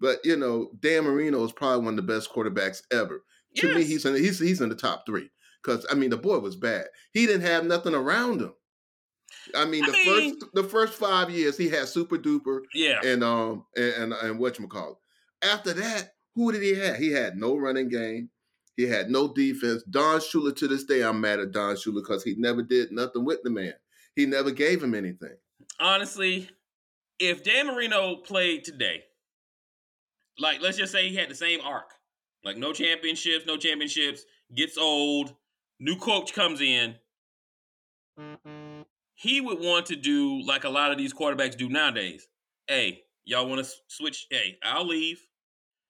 [0.00, 3.22] But you know, Dan Marino is probably one of the best quarterbacks ever.
[3.56, 5.28] To me, he's in he's he's in the top three
[5.62, 6.86] because I mean the boy was bad.
[7.12, 8.54] He didn't have nothing around him.
[9.54, 13.00] I mean, I the mean- first the first five years he had super duper yeah.
[13.04, 15.00] and um and and, and what you call
[15.42, 16.96] After that, who did he have?
[16.96, 18.30] He had no running game.
[18.76, 19.82] He had no defense.
[19.88, 23.24] Don Shula to this day, I'm mad at Don Shula because he never did nothing
[23.24, 23.72] with the man.
[24.14, 25.36] He never gave him anything.
[25.80, 26.48] honestly,
[27.18, 29.04] if Dan Marino played today,
[30.38, 31.88] like let's just say he had the same arc,
[32.44, 35.34] like no championships, no championships, gets old,
[35.80, 36.96] new coach comes in,
[39.16, 42.28] he would want to do like a lot of these quarterbacks do nowadays.
[42.68, 44.26] Hey, y'all want to switch?
[44.30, 45.20] Hey, I'll leave.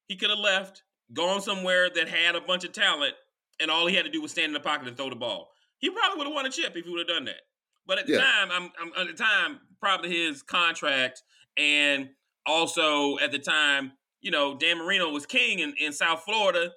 [0.07, 3.15] He could have left, gone somewhere that had a bunch of talent,
[3.61, 5.51] and all he had to do was stand in the pocket and throw the ball.
[5.79, 7.43] He probably would have won a chip if he would have done that.
[7.85, 11.23] But at the time, I'm, I'm at the time probably his contract,
[11.57, 12.11] and
[12.47, 16.71] also at the time, you know, Dan Marino was king in, in South Florida.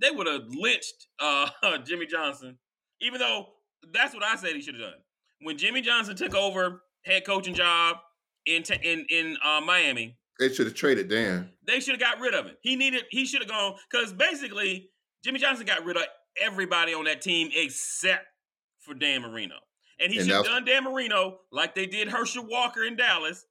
[0.00, 1.48] They would have lynched uh,
[1.84, 2.58] Jimmy Johnson,
[3.00, 3.46] even though
[3.92, 5.00] that's what I said he should have done.
[5.44, 7.96] When Jimmy Johnson took over head coaching job
[8.46, 11.50] in t- in in uh, Miami, They should have traded Dan.
[11.66, 12.56] they should have got rid of him.
[12.62, 13.04] He needed.
[13.10, 14.90] He should have gone because basically
[15.24, 16.04] Jimmy Johnson got rid of
[16.40, 18.26] everybody on that team except
[18.80, 19.54] for Dan Marino,
[20.00, 23.46] and he should have done Dan Marino like they did Herschel Walker in Dallas,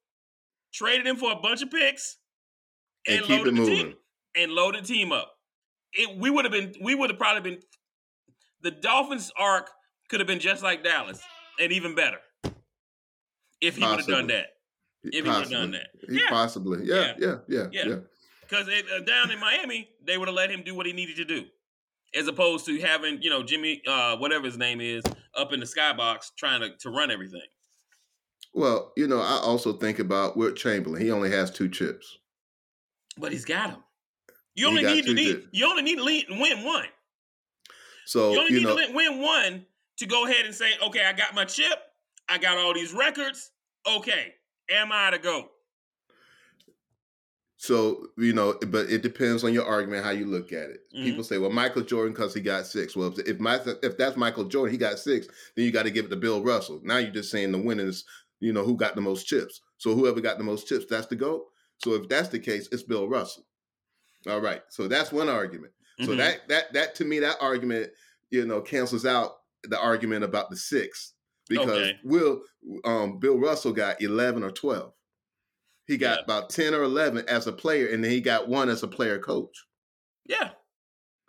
[0.72, 2.18] traded him for a bunch of picks,
[3.08, 3.96] And and, keep loaded it the team moving.
[4.36, 5.32] and loaded the team up.
[5.92, 6.74] It we would have been.
[6.80, 7.62] We would have probably been.
[8.62, 9.70] The Dolphins' arc
[10.08, 11.20] could have been just like Dallas,
[11.60, 12.18] and even better
[13.60, 14.46] if he would have done that.
[15.02, 15.88] If he would have done that.
[16.08, 16.28] Yeah.
[16.28, 16.84] possibly.
[16.84, 17.86] Yeah, yeah, yeah, Yeah.
[17.86, 17.96] yeah.
[18.40, 21.24] Because uh, down in Miami, they would have let him do what he needed to
[21.24, 21.46] do,
[22.14, 25.02] as opposed to having you know Jimmy, uh, whatever his name is,
[25.34, 27.40] up in the skybox trying to, to run everything.
[28.52, 31.02] Well, you know, I also think about Wilt Chamberlain.
[31.02, 32.18] He only has two chips.
[33.18, 33.82] But he's got him.
[34.54, 36.86] You only need to need, you only need to lead, win one.
[38.06, 39.66] So you only you need know, to win one
[39.98, 41.78] to go ahead and say, okay, I got my chip,
[42.28, 43.50] I got all these records.
[43.86, 44.34] Okay,
[44.70, 45.50] am I to go?
[47.56, 50.80] So you know, but it depends on your argument how you look at it.
[50.94, 51.04] Mhm.
[51.04, 52.96] People say, "Well, Michael Jordan because he got six.
[52.96, 55.28] Well, if my if that's Michael Jordan, he got six.
[55.54, 56.80] Then you got to give it to Bill Russell.
[56.82, 58.04] Now you're just saying the winners.
[58.40, 59.60] You know who got the most chips.
[59.78, 61.46] So whoever got the most chips, that's the goat.
[61.78, 63.46] So if that's the case, it's Bill Russell.
[64.26, 64.62] All right.
[64.68, 65.72] So that's one argument.
[66.00, 66.16] So Mhm.
[66.18, 67.92] that that that to me that argument
[68.30, 71.12] you know cancels out the argument about the six
[71.48, 71.98] because Okay.
[72.04, 72.42] Will
[72.84, 74.92] um, Bill Russell got eleven or twelve.
[75.86, 76.24] He got Yeah.
[76.24, 79.18] about ten or eleven as a player, and then he got one as a player
[79.18, 79.66] coach.
[80.26, 80.50] yeah,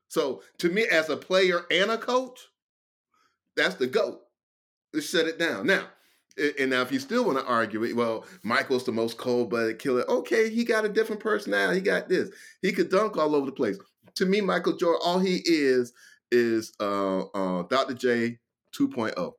[0.08, 2.40] So to me, as a player and a coach,
[3.58, 4.22] that's the goat.
[4.94, 5.88] Let's shut it down now.
[6.60, 10.04] And now, if you still want to argue it, well, Michael's the most cold-blooded killer.
[10.10, 11.80] Okay, he got a different personality.
[11.80, 12.30] He got this.
[12.62, 13.78] He could dunk all over the place.
[14.16, 15.94] To me, Michael Jordan, all he is
[16.32, 17.94] is uh, uh, Dr.
[17.94, 18.38] J
[18.78, 19.32] 2.0.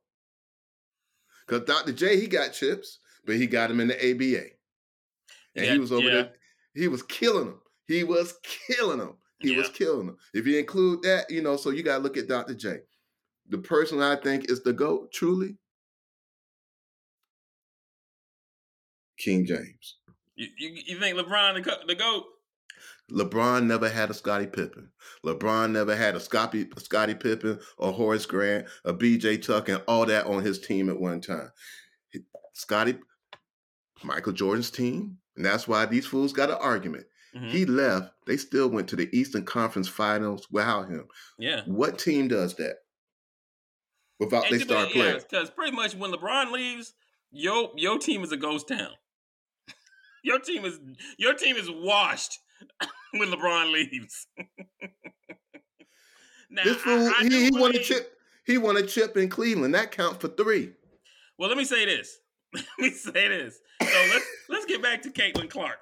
[1.47, 1.93] Because Dr.
[1.93, 4.47] J, he got chips, but he got him in the ABA.
[5.55, 6.15] And Yeah, he was over yeah.
[6.15, 6.33] there.
[6.75, 7.61] He was killing them.
[7.87, 8.35] He was
[8.69, 9.17] killing them.
[9.39, 10.17] He was killing them.
[10.33, 12.55] If you include that, you know, so you got to look at Dr.
[12.55, 12.79] J.
[13.49, 15.57] The person I think is the GOAT, truly,
[19.19, 19.97] King James.
[20.35, 22.25] you, you, you think LeBron the, the goat?
[23.11, 24.91] LeBron never had a Scottie Pippen.
[25.25, 30.07] LeBron never had a Scottie, Scottie Pippen or Horace Grant or BJ Tuck and all
[30.07, 31.51] that on his team at one time.
[32.55, 32.99] Scottie,
[34.03, 37.07] Michael Jordan's team, and that's why these fools got an argument.
[37.35, 37.51] Mhm.
[37.51, 38.13] He left.
[38.27, 41.07] They still went to the Eastern Conference Finals without him.
[41.39, 41.63] yeah.
[41.67, 42.79] What team does that
[44.19, 45.21] without their star player?
[45.21, 46.95] Because pretty much when LeBron leaves,
[47.31, 48.95] your your team is a ghost town.
[50.25, 50.81] your team is
[51.19, 52.39] your team is washed
[53.19, 54.27] when LeBron leaves.
[56.51, 58.13] now, This fool, I- I he, he won a chip.
[58.45, 59.75] He won a chip in Cleveland.
[59.75, 60.73] That counts for three.
[61.39, 62.19] Well, let me say this.
[62.55, 63.59] Let me say this.
[63.83, 65.79] So let's let's get back to Caitlin Clark.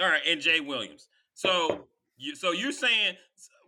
[0.00, 1.08] All right, and Jay Williams.
[1.34, 1.86] So
[2.16, 3.16] you so you're saying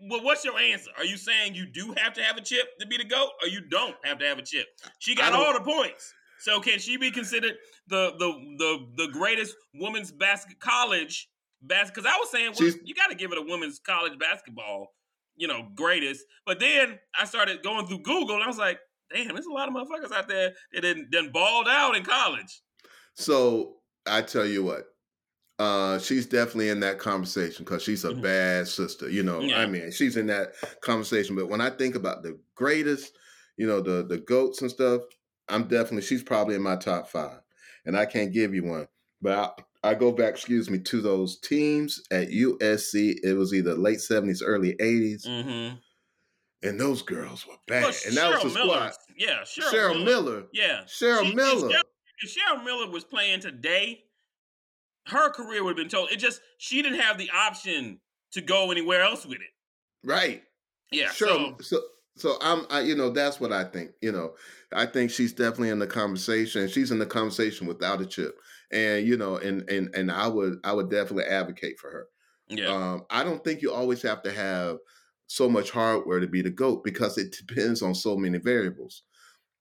[0.09, 0.91] well, what's your answer?
[0.97, 3.49] Are you saying you do have to have a chip to be the GOAT, or
[3.49, 4.67] you don't have to have a chip?
[4.99, 6.13] She got all the points.
[6.41, 7.55] So can she be considered
[7.89, 11.29] the the the the greatest women's basket college
[11.63, 11.95] basket?
[11.95, 14.89] Because I was saying, well, you got to give it a women's college basketball,
[15.37, 16.25] you know, greatest.
[16.47, 18.79] But then I started going through Google, and I was like,
[19.13, 22.61] damn, there's a lot of motherfuckers out there that didn't, done balled out in college.
[23.15, 24.85] So I tell you what,
[25.59, 28.23] uh, she's definitely in that conversation because she's a Mhm.
[28.23, 29.11] bad sister.
[29.11, 29.59] You know, Yeah.
[29.61, 31.35] I mean, she's in that conversation.
[31.35, 33.17] But when I think about the greatest,
[33.57, 35.03] you know, the the goats and stuff,
[35.49, 37.41] I'm definitely she's probably in my top five,
[37.85, 38.87] and I can't give you one.
[39.21, 43.17] But I, go back, excuse me, to those teams at USC.
[43.23, 45.77] It was either late '70s, early '80s, Mm-hmm.
[46.69, 47.85] and those girls were bad.
[47.85, 48.93] Well, and that was the Miller, squad.
[49.17, 50.05] yeah, Cheryl, Cheryl, Miller.
[50.33, 50.43] Miller.
[50.53, 51.69] yeah, Cheryl She- if Miller.
[51.69, 51.83] Cheryl,
[52.23, 54.05] if Cheryl Miller was playing today,
[55.07, 56.11] her career would have been told.
[56.11, 58.01] It just she didn't have the option
[58.33, 59.51] to go anywhere else with it.
[60.05, 60.43] Right.
[60.91, 61.29] Yeah, Sure.
[61.29, 61.81] so So,
[62.19, 63.93] so I'm, I, you know, that's what I think.
[64.03, 64.37] You know,
[64.73, 66.69] I think she's definitely in the conversation.
[66.69, 68.39] She's in the conversation without a chip,
[68.71, 72.09] and you know, and and and I would, I would definitely advocate for her.
[72.49, 74.79] yeah, Um, I don't think you always have to have
[75.27, 79.05] so much hardware to be the goat because it depends on so many variables.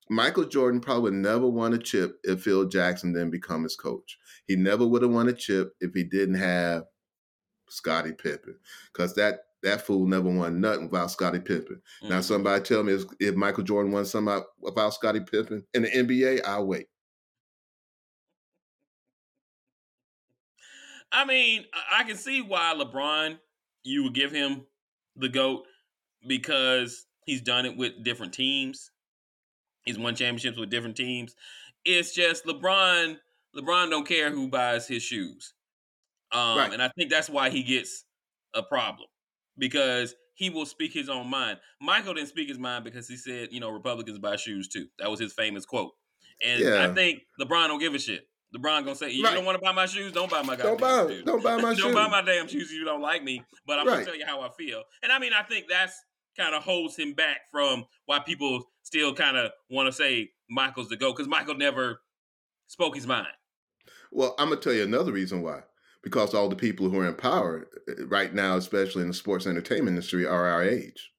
[0.09, 4.17] Michael Jordan probably never won a chip if Phil Jackson didn't become his coach.
[4.47, 6.85] He never would have won a chip if he didn't have
[7.69, 8.59] Scottie Pippen,
[8.93, 11.81] because that that fool never won nothing without Scottie Pippen.
[12.01, 12.09] Mm-hmm.
[12.09, 15.89] Now, somebody tell me if, if Michael Jordan won something without Scottie Pippen in the
[15.89, 16.87] NBA, I'll wait.
[21.11, 23.37] I mean, I can see why LeBron
[23.83, 24.65] you would give him
[25.15, 25.63] the GOAT
[26.27, 28.91] because he's done it with different teams.
[29.83, 31.35] He's won championships with different teams.
[31.85, 33.17] It's just LeBron.
[33.55, 35.53] LeBron don't care who buys his shoes,
[36.33, 36.73] um, right.
[36.73, 38.03] and I think that's why he gets
[38.53, 39.07] a problem
[39.57, 41.59] because he will speak his own mind.
[41.81, 44.87] Michael didn't speak his mind because he said, you know, Republicans buy shoes too.
[44.99, 45.91] That was his famous quote.
[46.45, 46.87] And yeah.
[46.87, 48.27] I think LeBron don't give a shit.
[48.55, 49.33] LeBron gonna say, "You right.
[49.33, 50.13] don't want to buy my shoes?
[50.13, 51.23] Don't buy my don't buy, shoes.
[51.25, 51.83] Don't buy my shoes.
[51.83, 52.71] don't buy my damn shoes.
[52.71, 53.93] If you don't like me." But I'm right.
[53.95, 54.83] gonna tell you how I feel.
[55.03, 55.93] And I mean, I think that's
[56.37, 60.87] kind of holds him back from why people still kind of want to say Michael's
[60.87, 61.99] the go because Michael never
[62.67, 63.27] spoke his mind.
[64.11, 65.63] Well, I'm gonna tell you another reason why.
[66.03, 69.47] Because all the people who are in power uh, right now, especially in the sports
[69.47, 71.11] entertainment industry, are our age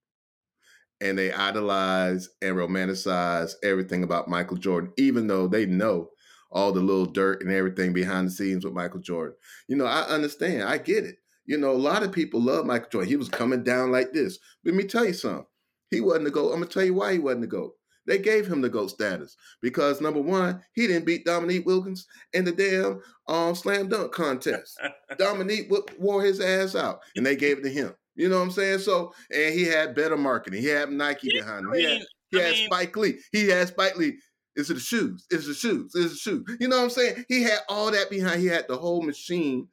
[1.00, 6.10] and they idolize and romanticize everything about Michael Jordan, even though they know
[6.50, 9.36] all the little dirt and everything behind the scenes with Michael Jordan.
[9.68, 10.64] You know, I understand.
[10.64, 11.16] I get it.
[11.44, 13.08] You know, a lot of people love Michael Jordan.
[13.08, 14.38] He was coming down like this.
[14.64, 15.46] But let me tell you something.
[15.90, 16.52] He wasn't the GOAT.
[16.52, 17.72] I'm to tell you why he wasn't the GOAT.
[18.08, 22.46] They gave him the GOAT status because number one, he didn't beat Dominique Wilkins in
[22.46, 24.80] the damn um, slam dunk contest.
[25.18, 27.94] Dominique wore his ass out and they gave it to him.
[28.16, 28.78] You know what I'm saying?
[28.80, 30.62] So, and he had better marketing.
[30.62, 31.74] He had Nike behind him.
[31.74, 33.18] He had, he had Spike Lee.
[33.30, 34.18] He had Spike Lee.
[34.56, 35.26] It's the shoes?
[35.30, 35.92] It's the shoes?
[35.94, 36.56] It's the shoes?
[36.58, 37.24] You know what I'm saying?
[37.28, 38.40] He had all that behind.
[38.40, 39.68] He had the whole machine,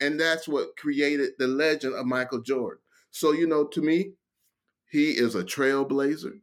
[0.00, 2.80] and that's what created the legend of Michael Jordan.
[3.10, 4.12] So you know, to me,
[4.90, 6.40] he is a trailblazer.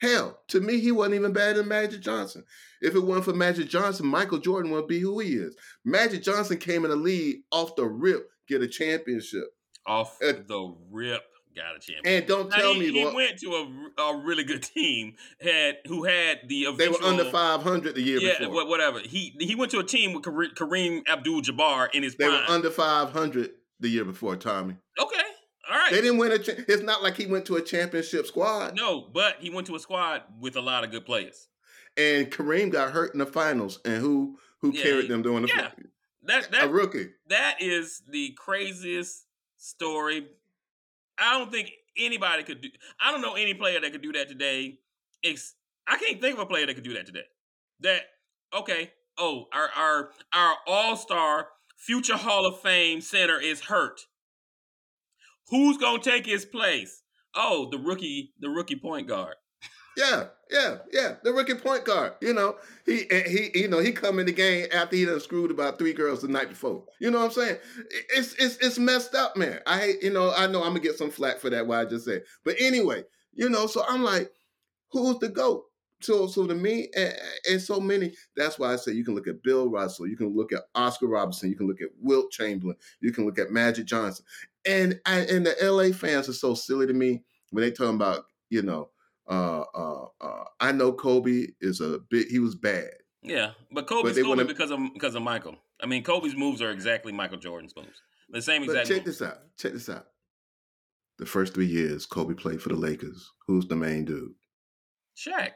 [0.00, 2.44] Hell, to me, he wasn't even better than Magic Johnson.
[2.80, 5.56] If it weren't for Magic Johnson, Michael Jordan wouldn't be who he is.
[5.84, 9.48] Magic Johnson came in the league off the rip, get a championship.
[9.86, 11.22] Off the rip
[11.56, 12.06] got a championship.
[12.06, 13.48] And don't now, tell he, me he went to
[13.98, 17.94] a, a really good team had who had the eventual, they were under five hundred
[17.96, 18.32] the year before.
[18.32, 18.68] yeah, before.
[18.68, 19.00] whatever.
[19.00, 22.14] He he went to a team with Kareem Abdul-Jabbar in his.
[22.16, 22.42] They prime.
[22.42, 24.76] were under five hundred the year before, Tommy.
[25.00, 25.22] Okay.
[25.70, 25.90] All right.
[25.90, 26.38] They didn't win a.
[26.38, 28.76] Cha- it's not like he went to a championship squad.
[28.76, 31.48] No, but he went to a squad with a lot of good players.
[31.96, 35.48] And Kareem got hurt in the finals, and who who yeah, carried them during the
[35.54, 35.70] yeah.
[36.22, 37.08] That that a rookie.
[37.28, 39.26] That is the craziest
[39.56, 40.28] story.
[41.18, 42.68] I don't think anybody could do.
[43.00, 44.78] I don't know any player that could do that today.
[45.22, 45.54] It's,
[45.86, 47.24] I can't think of a player that could do that today.
[47.80, 48.02] That
[48.56, 48.92] okay?
[49.18, 54.00] Oh, our our our All Star future Hall of Fame center is hurt.
[55.50, 57.02] Who's gonna take his place?
[57.34, 59.34] Oh, the rookie, the rookie point guard.
[59.98, 61.14] Yeah, yeah, yeah.
[61.24, 62.12] The rookie point guard.
[62.20, 62.56] You know,
[62.86, 65.92] he he you know he come in the game after he done screwed about three
[65.92, 66.84] girls the night before.
[67.00, 67.56] You know what I'm saying?
[68.14, 69.58] It's it's it's messed up, man.
[69.66, 72.04] I you know I know I'm gonna get some flack for that what I just
[72.04, 73.66] said, but anyway, you know.
[73.66, 74.30] So I'm like,
[74.92, 75.64] who's the goat?
[76.00, 77.14] So so to me and,
[77.50, 78.12] and so many.
[78.36, 81.08] That's why I say you can look at Bill Russell, you can look at Oscar
[81.08, 84.24] Robertson, you can look at Wilt Chamberlain, you can look at Magic Johnson,
[84.66, 88.62] and and the LA fans are so silly to me when they talking about you
[88.62, 88.90] know
[89.28, 92.28] uh, uh, uh, I know Kobe is a bit.
[92.28, 92.90] He was bad.
[93.22, 95.56] Yeah, but Kobe's but Kobe wanna, because of because of Michael.
[95.82, 98.00] I mean, Kobe's moves are exactly Michael Jordan's moves.
[98.30, 98.88] The same exact.
[98.88, 99.38] check this out.
[99.58, 100.06] Check this out.
[101.18, 103.30] The first three years Kobe played for the Lakers.
[103.46, 104.32] Who's the main dude?
[105.16, 105.52] Shaq.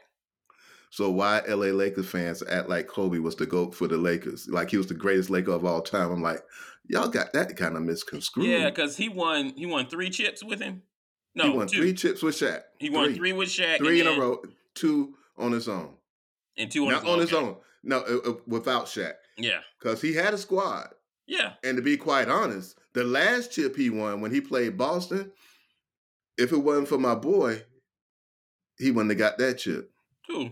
[0.89, 4.47] So why LA Lakers fans act like Kobe was the GOAT for the Lakers?
[4.47, 6.11] Like he was the greatest Laker of all time.
[6.11, 6.43] I'm like,
[6.87, 8.45] y'all got that kind of misconstrued.
[8.45, 10.83] Yeah, because he won he won three chips with him.
[11.35, 11.77] No, he won two.
[11.77, 12.61] three chips with Shaq.
[12.79, 13.77] He won three, three with Shaq.
[13.77, 14.41] Three in a row.
[14.75, 15.95] Two on his own.
[16.57, 17.21] And two on Not his on own.
[17.21, 17.55] his own.
[17.83, 19.13] No, uh, uh, without Shaq.
[19.37, 19.59] Yeah.
[19.79, 20.89] Because he had a squad.
[21.25, 21.53] Yeah.
[21.63, 25.31] And to be quite honest, the last chip he won when he played Boston,
[26.37, 27.63] if it wasn't for my boy,
[28.77, 29.91] he wouldn't have got that chip.
[30.27, 30.51] Who?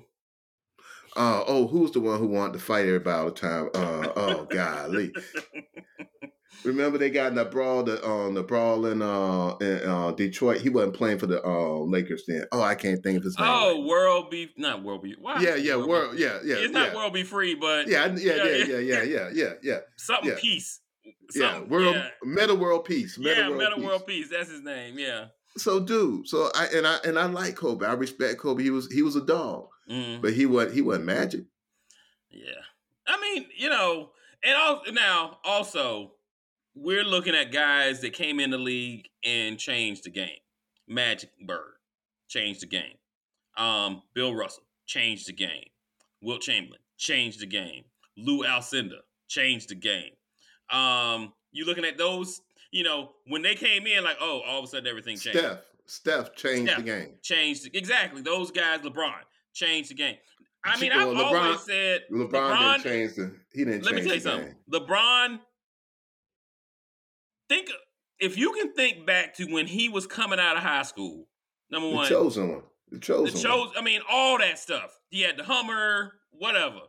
[1.16, 3.70] Uh, oh, who's the one who wanted to fight everybody all the time?
[3.74, 5.14] Uh, oh, golly.
[6.64, 10.62] Remember they got in the brawl, the um, the brawl in uh in uh, Detroit.
[10.62, 12.45] He wasn't playing for the uh, Lakers then.
[12.51, 13.47] Oh, I can't think of his name.
[13.49, 15.16] Oh, World Be not World Be.
[15.20, 15.39] Why?
[15.39, 15.89] Yeah, yeah, World.
[15.89, 16.55] world yeah, yeah.
[16.57, 16.80] It's yeah.
[16.80, 17.24] not World B.
[17.24, 19.78] Free, but yeah, yeah, yeah, yeah, yeah, yeah, yeah, yeah.
[19.97, 20.38] Something yeah.
[20.39, 20.82] peace.
[21.32, 22.07] Something, yeah, World yeah.
[22.24, 23.18] Metta World Peace.
[23.18, 23.86] Metta yeah, World Metta Peace.
[23.86, 24.30] World Peace.
[24.30, 24.99] That's his name.
[24.99, 25.26] Yeah.
[25.57, 26.28] So, dude.
[26.28, 27.86] So I and I and I like Kobe.
[27.86, 28.62] I respect Kobe.
[28.62, 30.22] He was he was a dog, mm.
[30.22, 31.46] but he was he wasn't magic.
[32.30, 32.62] Yeah,
[33.08, 34.12] I mean, you know,
[34.44, 36.14] and also now also
[36.76, 40.39] we're looking at guys that came in the league and changed the game.
[40.88, 41.74] Magic Bird
[42.28, 42.96] changed the game.
[43.58, 45.66] Um, Bill Russell changed the game.
[46.22, 47.84] Wilt Chamberlain changed the game.
[48.18, 50.12] Lew Alcindor changed the game.
[50.70, 54.66] Um, you looking at those, you know, when they came in, like, oh, all of
[54.66, 55.39] a sudden everything changed.
[55.39, 57.10] Steph, Steph changed Steph the game.
[57.22, 58.22] Changed exactly.
[58.22, 59.14] Those guys, LeBron
[59.54, 60.18] changed the game.
[60.64, 63.39] I mean, Well, I've LeBron- always said LeBron, LeBron- didn't change the.
[63.54, 64.47] He didn't let me tell you something.
[64.47, 64.58] game.
[64.72, 65.39] LeBron,
[67.49, 67.70] think
[68.20, 71.28] if you can think back to when he was coming out of high school.
[71.70, 72.64] Number The one, chosen one.
[72.89, 73.70] The the chosen chose.
[73.78, 74.91] I mean, all that stuff.
[75.10, 76.82] He had the Hummer, whatever.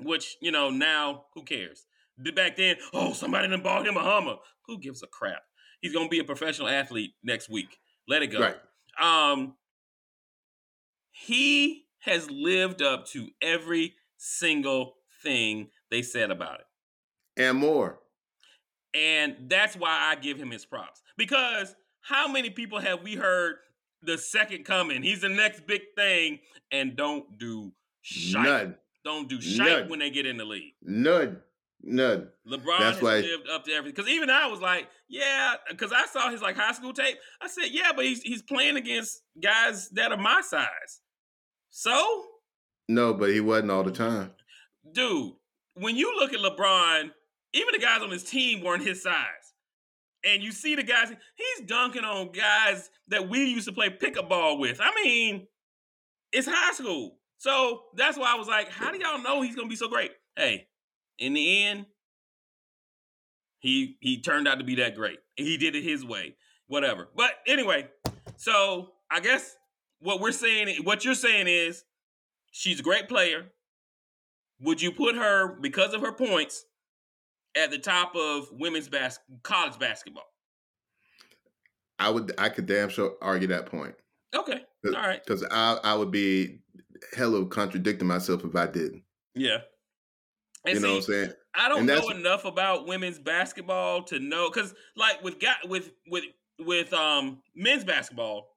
[0.00, 1.86] Which you know now, who cares?
[2.34, 4.36] Back then, oh, somebody done bought him a Hummer.
[4.66, 5.42] Who gives a crap?
[5.80, 7.78] He's gonna be a professional athlete next week.
[8.08, 8.40] Let it go.
[8.40, 8.56] Right.
[9.00, 9.54] Um,
[11.26, 16.66] he has lived up to every single thing they said about it.
[17.36, 17.98] And more.
[18.94, 21.00] And that's why I give him his props.
[21.16, 23.56] Because how many people have we heard
[24.02, 25.02] the second coming?
[25.02, 28.44] He's the next big thing and don't do shite.
[28.44, 28.74] None.
[29.04, 29.88] Don't do shite None.
[29.88, 30.74] when they get in the league.
[30.82, 31.38] None.
[31.84, 32.28] None.
[32.46, 33.94] LeBron That's has why- lived up to everything.
[33.96, 37.16] Because even I was like, yeah, because I saw his like high school tape.
[37.40, 41.00] I said, yeah, but he's he's playing against guys that are my size.
[41.74, 42.24] So,
[42.88, 44.30] No, but he wasn't all the time.
[44.92, 45.32] dude,
[45.74, 47.10] when you look at LeBron,
[47.54, 49.54] even the guys on his team weren't his size.
[50.24, 54.28] And you see the guys, he's dunking on guys that we used to play pickup
[54.28, 54.80] ball with.
[54.82, 55.46] I mean,
[56.30, 57.16] it's high school.
[57.38, 60.12] So that's why I was like, how do y'all know he's gonna be so great?
[60.36, 60.68] Hey,
[61.18, 61.86] in the end,
[63.60, 65.18] he he turned out to be that great.
[65.36, 66.36] He did it his way.
[66.66, 67.08] Whatever.
[67.16, 67.88] But anyway,
[68.36, 69.56] so I guess
[70.02, 71.84] what we're saying, what you're saying is
[72.50, 73.46] she's a great player.
[74.60, 76.64] Would you put her because of her points
[77.56, 80.26] at the top of women's bas- college basketball?
[81.98, 82.32] I would.
[82.38, 83.94] I could damn sure argue that point
[84.34, 84.60] Okay.
[84.86, 85.22] All right.
[85.24, 86.60] because I I would be
[87.16, 89.02] hella contradicting myself if I didn't.
[89.34, 89.58] Yeah.
[90.64, 91.32] And you know what I'm saying?
[91.54, 96.24] I don't know enough about women's basketball to know because, like, with got with with
[96.60, 98.51] with um men's basketball,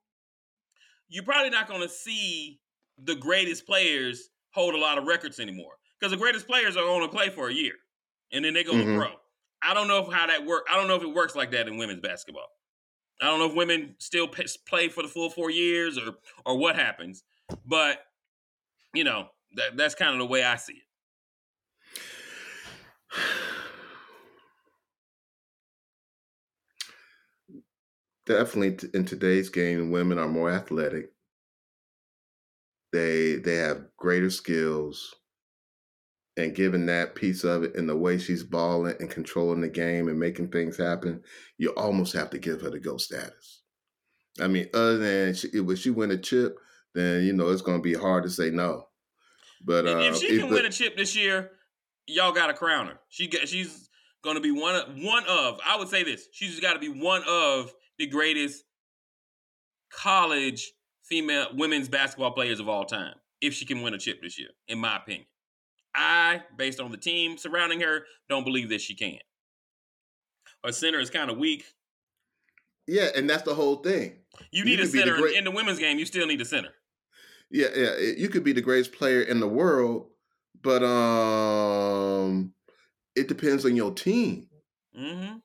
[1.08, 2.60] you're probably not going to see
[2.98, 7.08] the greatest players hold a lot of records anymore because the greatest players are only
[7.08, 7.74] play for a year
[8.32, 8.84] and then they go Mhm.
[8.86, 9.16] to pro.
[9.62, 10.66] I don't know if how that work.
[10.70, 12.48] I don't know if it works like that in women's basketball.
[13.20, 16.76] I don't know if women still play for the full four years or or what
[16.76, 17.24] happens,
[17.64, 18.04] but
[18.94, 20.84] you know that that's kind of the way I see it.
[28.26, 31.12] Definitely t- in today's game, women are more athletic.
[32.92, 35.14] They they have greater skills,
[36.36, 40.08] and given that piece of it and the way she's balling and controlling the game
[40.08, 41.22] and making things happen,
[41.58, 43.62] you almost have to give her the go status.
[44.40, 46.58] I mean, other than she, if she win a chip,
[46.94, 48.88] then you know it's going to be hard to say no.
[49.64, 51.52] But uh, if she can win a chip this year,
[52.06, 52.98] y'all got to crown her.
[53.08, 53.88] She she's
[54.22, 55.60] going to be one of one of.
[55.64, 58.64] I would say this: she's got to be one of the greatest
[59.92, 60.72] college
[61.04, 63.14] female women's basketball players of all time.
[63.40, 65.26] If she can win a chip this year, in my opinion,
[65.94, 69.18] I, based on the team surrounding her, don't believe that she can.
[70.64, 71.64] Her center is kind of weak.
[72.86, 74.18] yeah, and that's the whole thing.
[74.50, 75.98] You You need a could be the center great- in the women's game.
[75.98, 76.70] You still need a center.
[77.50, 77.96] Yeah, yeah.
[78.16, 80.10] You could be the greatest player in the world,
[80.62, 82.52] but um,
[83.14, 84.48] it depends on your team.
[84.94, 85.36] hmm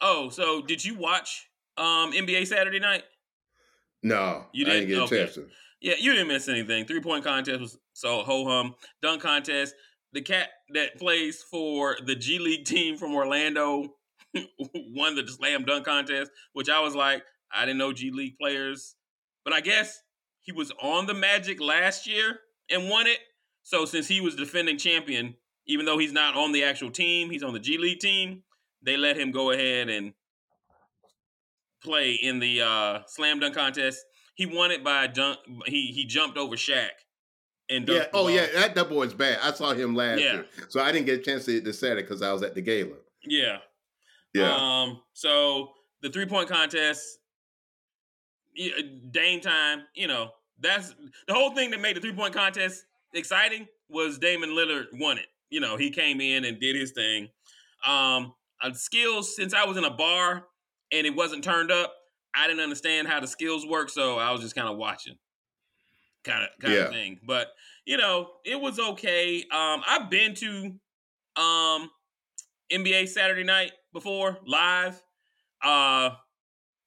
[0.00, 3.04] Oh, so did you watch um NBA Saturday night?
[4.02, 4.88] No, You didn't didn't?
[4.88, 5.24] get a Okay.
[5.24, 5.48] chance to.
[5.82, 6.86] Yeah, you didn't miss anything.
[6.86, 8.74] Three point contest was so ho hum.
[9.02, 9.74] Dunk contest.
[10.12, 13.94] The cat that plays for the G League team from Orlando
[14.94, 17.22] won the slam dunk contest, which I was like,
[17.52, 18.96] I didn't know G League players,
[19.44, 20.00] but I guess
[20.40, 22.40] he was on the Magic last year
[22.70, 23.18] and won it.
[23.62, 25.34] So since he was defending champion,
[25.66, 28.42] even though he's not on the actual team, he's on the G League team.
[28.82, 30.14] They let him go ahead and
[31.82, 34.04] play in the uh, slam dunk contest.
[34.34, 35.38] He won it by a dunk.
[35.66, 36.88] He he jumped over Shaq
[37.68, 38.06] and dunked Yeah.
[38.12, 38.30] Oh, ball.
[38.30, 38.46] yeah.
[38.54, 39.38] That that boy's bad.
[39.42, 40.32] I saw him last Yeah.
[40.34, 42.54] year, so I didn't get a chance to, to say it because I was at
[42.54, 42.96] the gala.
[43.24, 43.58] yeah.
[44.32, 44.54] Yeah.
[44.56, 45.02] Um.
[45.12, 45.72] So
[46.02, 47.18] the three point contest,
[48.54, 48.72] yeah,
[49.10, 49.82] Dame time.
[49.94, 50.94] You know, that's
[51.26, 55.26] the whole thing that made the three point contest exciting was Damian Lillard won it.
[55.50, 57.28] You know, he came in and did his thing.
[57.84, 58.32] Um,
[58.62, 59.34] uh, skills.
[59.36, 60.46] Since I was in a bar
[60.92, 61.94] and it wasn't turned up,
[62.34, 65.16] I didn't understand how the skills work, so I was just kind of watching,
[66.24, 66.80] kind of kind Yeah.
[66.82, 67.20] of thing.
[67.26, 67.48] But
[67.86, 69.42] you know, it was okay.
[69.50, 70.74] Um, I've been to
[71.36, 71.90] um
[72.72, 75.00] NBA Saturday night before live.
[75.62, 76.10] Uh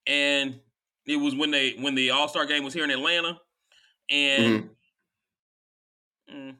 [0.06, 0.60] and
[1.06, 3.38] it was when they when the All-Star game was here in Atlanta.
[4.10, 4.70] and
[6.30, 6.36] mm-hmm.
[6.50, 6.56] mm,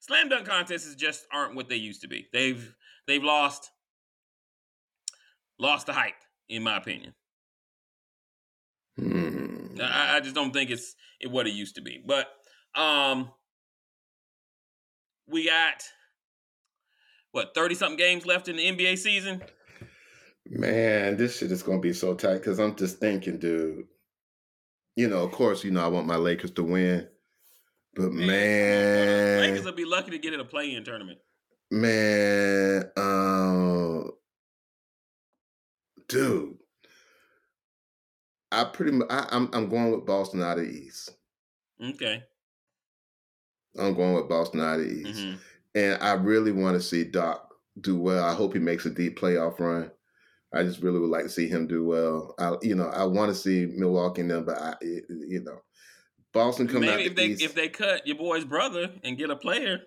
[0.00, 2.28] slam dunk contests just aren't what they used to be.
[2.32, 2.74] They've
[3.06, 3.70] they've lost
[5.60, 6.14] lost the hype,
[6.48, 7.14] in my opinion.
[8.98, 9.80] Hmm.
[9.80, 12.02] I, I, just don't think it's it, what it used to be.
[12.04, 12.28] But
[12.74, 13.30] um,
[15.28, 15.82] we got
[17.32, 19.42] what thirty something games left in the NBA season.
[20.46, 23.84] Man, this shit is gonna be so tight because I'm just thinking, dude.
[24.96, 27.06] You know, of course, you know I want my Lakers to win,
[27.94, 31.18] but man, man Lakers will be lucky to get in a play-in tournament.
[31.70, 33.69] Man, um,
[36.10, 36.56] dude,
[38.52, 41.10] I pretty much I, am I'm, I'm going with Boston out of the East.
[41.82, 42.22] Okay.
[43.78, 45.36] I'm going with Boston out of the East, mm-hmm.
[45.76, 47.48] and I really want to see Doc
[47.80, 48.24] do well.
[48.24, 49.90] I hope he makes a deep playoff run.
[50.52, 52.34] I just really would like to see him do well.
[52.40, 55.60] I, you know, I want to see Milwaukee in them, but I, you know,
[56.32, 57.42] Boston coming Maybe out if they East.
[57.42, 59.80] if they cut your boy's brother and get a player.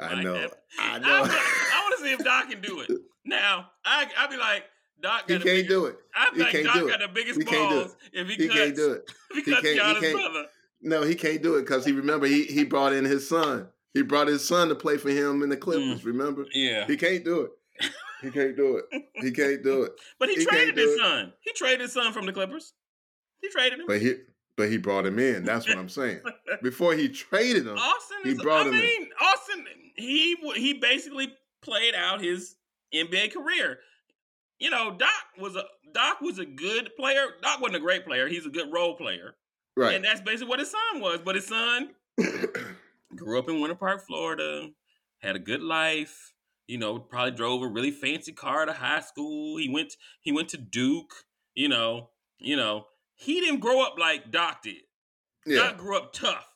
[0.00, 0.48] I know,
[0.78, 1.24] I know.
[1.24, 2.90] I, I want to see if Doc can do it.
[3.34, 4.64] Now, I I'd be like,
[5.00, 5.96] Doc he can't biggest, do it.
[6.14, 8.92] I am like Doc got the biggest he balls if he, he cuts, can't do
[8.92, 9.10] it.
[9.32, 10.46] He, he cuts can't, he can't, brother.
[10.80, 13.68] No, he can't do it because he remember he he brought in his son.
[13.92, 16.00] He brought his son to play for him in the Clippers.
[16.00, 16.04] Mm.
[16.04, 16.46] Remember?
[16.52, 16.86] Yeah.
[16.86, 17.52] He can't do it.
[18.22, 19.04] He can't do it.
[19.16, 19.92] He can't do it.
[20.18, 21.32] but he, he traded his son.
[21.40, 22.72] He traded his son from the Clippers.
[23.40, 23.86] He traded him.
[23.86, 24.14] But he
[24.56, 25.44] but he brought him in.
[25.44, 26.20] That's what I'm saying.
[26.62, 29.08] Before he traded him, Austin he brought I him mean, in.
[29.20, 29.64] Austin
[29.96, 32.56] he he basically played out his
[32.94, 33.78] NBA career.
[34.58, 37.26] You know, Doc was a Doc was a good player.
[37.42, 38.28] Doc wasn't a great player.
[38.28, 39.34] He's a good role player.
[39.76, 39.96] Right.
[39.96, 41.20] And that's basically what his son was.
[41.24, 41.90] But his son
[43.16, 44.68] grew up in Winter Park, Florida,
[45.20, 46.32] had a good life.
[46.66, 49.58] You know, probably drove a really fancy car to high school.
[49.58, 51.12] He went he went to Duke.
[51.54, 52.86] You know, you know,
[53.16, 54.82] he didn't grow up like Doc did.
[55.46, 55.58] Yeah.
[55.58, 56.46] Doc grew up tough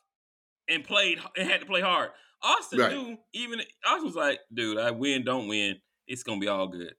[0.68, 2.10] and played and had to play hard.
[2.42, 2.92] Austin right.
[2.92, 5.76] knew even Austin was like, dude, I win, don't win,
[6.08, 6.94] it's gonna be all good.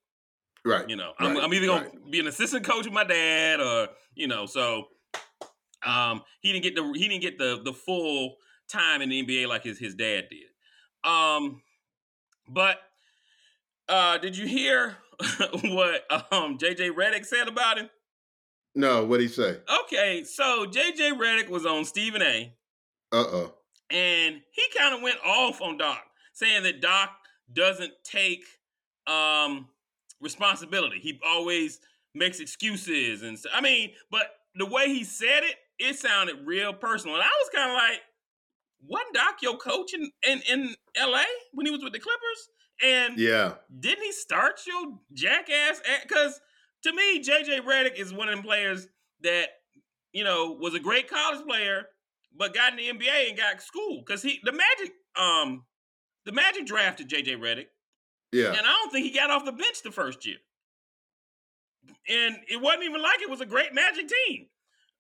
[0.65, 0.89] Right.
[0.89, 1.31] You know, right.
[1.31, 2.11] I'm, I'm, either gonna right.
[2.11, 4.85] be an assistant coach with my dad, or you know, so
[5.85, 8.35] um, he didn't get the he didn't get the the full
[8.69, 11.09] time in the NBA like his his dad did.
[11.09, 11.61] Um,
[12.47, 12.77] but
[13.87, 14.97] uh, did you hear
[15.63, 17.89] what um JJ Redick said about him?
[18.75, 19.57] No, what did he say?
[19.83, 22.53] Okay, so JJ Redick was on Stephen A.
[23.11, 23.53] Uh oh.
[23.89, 26.03] And he kind of went off on Doc,
[26.33, 27.09] saying that Doc
[27.51, 28.43] doesn't take
[29.09, 29.67] um
[30.21, 30.99] responsibility.
[30.99, 31.79] He always
[32.13, 37.15] makes excuses and I mean, but the way he said it, it sounded real personal.
[37.15, 38.01] And I was kind of like,
[38.85, 42.49] wasn't Doc your coach in, in, in LA when he was with the Clippers?
[42.81, 45.81] And yeah, didn't he start your jackass?
[46.03, 46.39] Because
[46.83, 48.87] to me, JJ Redick is one of them players
[49.21, 49.47] that
[50.13, 51.87] you know was a great college player,
[52.37, 55.65] but got in the NBA and got schooled because he the Magic um
[56.25, 57.65] the Magic drafted JJ Redick.
[58.31, 60.37] Yeah, and I don't think he got off the bench the first year,
[62.07, 64.47] and it wasn't even like it was a great Magic team.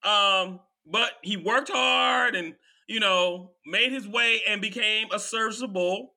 [0.03, 2.55] Um, but he worked hard and
[2.87, 6.13] you know made his way and became a serviceable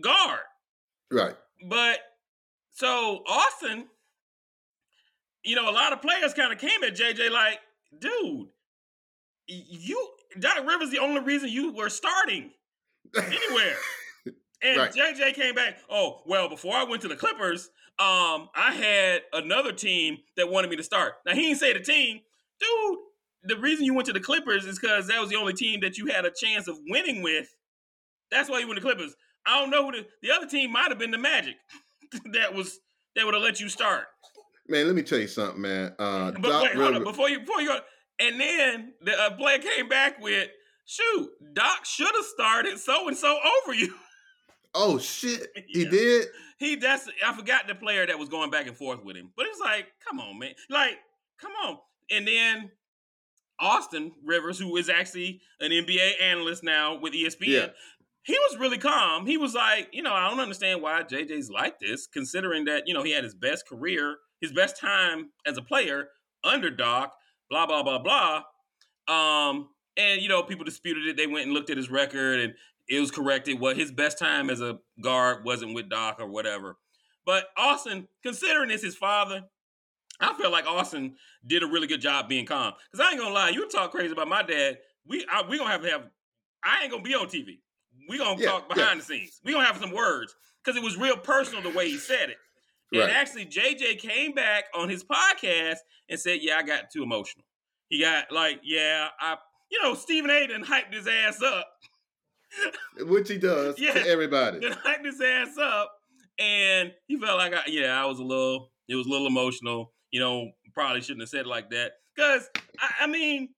[0.00, 0.40] guard.
[1.10, 1.34] Right.
[1.68, 1.98] But
[2.72, 3.86] so Austin,
[5.44, 7.58] you know, a lot of players kind of came at JJ like,
[7.98, 8.48] dude,
[9.46, 10.08] you
[10.38, 12.50] Doc Rivers the only reason you were starting
[13.16, 13.76] anywhere.
[14.62, 14.92] and right.
[14.92, 15.78] JJ came back.
[15.90, 20.70] Oh, well, before I went to the Clippers, um, I had another team that wanted
[20.70, 21.14] me to start.
[21.26, 22.20] Now he didn't say the team,
[22.60, 22.98] dude.
[23.44, 25.98] The reason you went to the Clippers is because that was the only team that
[25.98, 27.48] you had a chance of winning with.
[28.30, 29.16] That's why you went to the Clippers.
[29.44, 31.56] I don't know who the, the other team might have been the Magic
[32.32, 32.78] that was
[33.16, 34.04] that would have let you start.
[34.68, 35.92] Man, let me tell you something, man.
[35.98, 37.78] Uh, but Doc wait, hold on before you before you go.
[38.20, 40.48] And then the uh, player came back with,
[40.84, 43.94] "Shoot, Doc should have started so and so over you."
[44.74, 45.90] Oh shit, he yeah.
[45.90, 46.26] did.
[46.58, 49.46] He that's I forgot the player that was going back and forth with him, but
[49.46, 50.98] it's like, come on, man, like,
[51.40, 51.78] come on.
[52.10, 52.70] And then
[53.58, 57.66] Austin Rivers, who is actually an NBA analyst now with ESPN, yeah
[58.24, 59.26] he was really calm.
[59.26, 62.94] He was like, you know, I don't understand why JJ's like this, considering that, you
[62.94, 66.08] know, he had his best career, his best time as a player
[66.44, 67.14] under Doc,
[67.50, 68.42] blah, blah, blah, blah.
[69.08, 71.16] Um, and, you know, people disputed it.
[71.16, 72.54] They went and looked at his record and
[72.88, 73.60] it was corrected.
[73.60, 76.76] What his best time as a guard wasn't with Doc or whatever.
[77.24, 79.42] But Austin, considering it's his father,
[80.20, 81.16] I feel like Austin
[81.46, 82.74] did a really good job being calm.
[82.90, 84.78] Because I ain't gonna lie, you talk crazy about my dad.
[85.06, 86.02] We I, we gonna have to have.
[86.64, 87.58] I ain't gonna be on TV
[88.08, 88.94] we gonna yeah, talk behind yeah.
[88.96, 89.40] the scenes.
[89.44, 92.36] We gonna have some words because it was real personal the way he said it.
[92.92, 93.10] And right.
[93.10, 95.78] actually, JJ came back on his podcast
[96.08, 97.44] and said, "Yeah, I got too emotional."
[97.88, 99.36] He got like, yeah, I,
[99.70, 100.46] you know, Stephen A.
[100.46, 101.68] done hyped his ass up.
[103.00, 103.94] Which he does Yeah.
[103.94, 104.60] to everybody.
[104.60, 105.92] Then hyped his ass up,
[106.38, 109.92] and he felt like, I, yeah, I was a little, it was a little emotional.
[110.10, 111.92] You know, probably shouldn't have said it like that.
[112.14, 112.48] Because
[112.78, 113.48] I, I mean,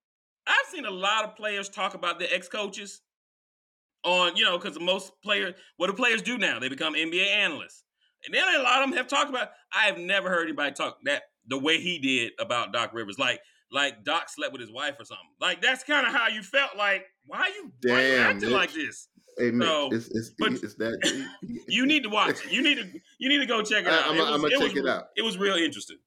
[0.47, 3.01] I've seen a lot of players talk about their ex coaches
[4.05, 6.59] on, you know, because most players, what do players do now?
[6.59, 7.83] They become NBA analysts,
[8.25, 9.49] and then a lot of them have talked about.
[9.73, 13.41] I have never heard anybody talk that the way he did about Doc Rivers, like
[13.75, 15.27] like Doc slept with his wife or something.
[15.41, 16.77] Like that's kind of how you felt.
[16.79, 18.57] Like why are you, why are you Damn, acting Mitch.
[18.59, 19.09] like this?
[19.37, 21.29] Hey, Mitch, So, it's, it's, but it's that.
[21.69, 22.37] You need to watch.
[22.47, 22.53] it.
[22.53, 22.89] You need to.
[23.19, 24.07] You need to go check it I- out.
[24.09, 25.05] I'm It was- I'm gonna it was check it out.
[25.17, 25.99] It was real interesting.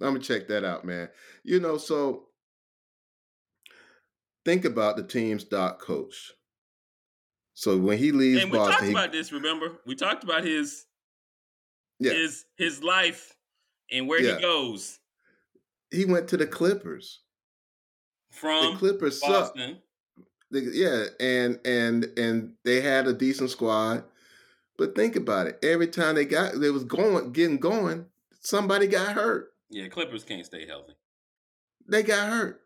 [0.00, 1.08] I'm gonna check that out, man.
[1.44, 2.28] You know, so
[4.44, 6.32] think about the team's Doc coach.
[7.54, 9.30] So when he leaves And we talked he- about this.
[9.32, 10.86] Remember, we talked about his
[11.98, 13.36] yeah, his his life
[13.90, 14.36] and where Yeah.
[14.36, 14.98] he goes
[15.92, 17.20] he went to the Clippers.
[18.30, 19.20] From The Clippers.
[19.20, 19.78] Boston.
[20.50, 24.04] They- Yeah, and and and they had a decent squad,
[24.76, 25.58] but think about it.
[25.62, 28.06] Every time they got, they was going, getting going,
[28.40, 29.52] somebody got hurt.
[29.70, 30.94] Yeah, Clippers can't stay healthy.
[31.86, 32.60] They got hurt.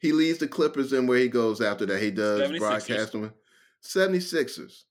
[0.00, 2.58] He leaves the Clippers, and where he goes after that, he does 76ers.
[2.58, 3.32] broadcasting.
[3.82, 4.84] 76ers.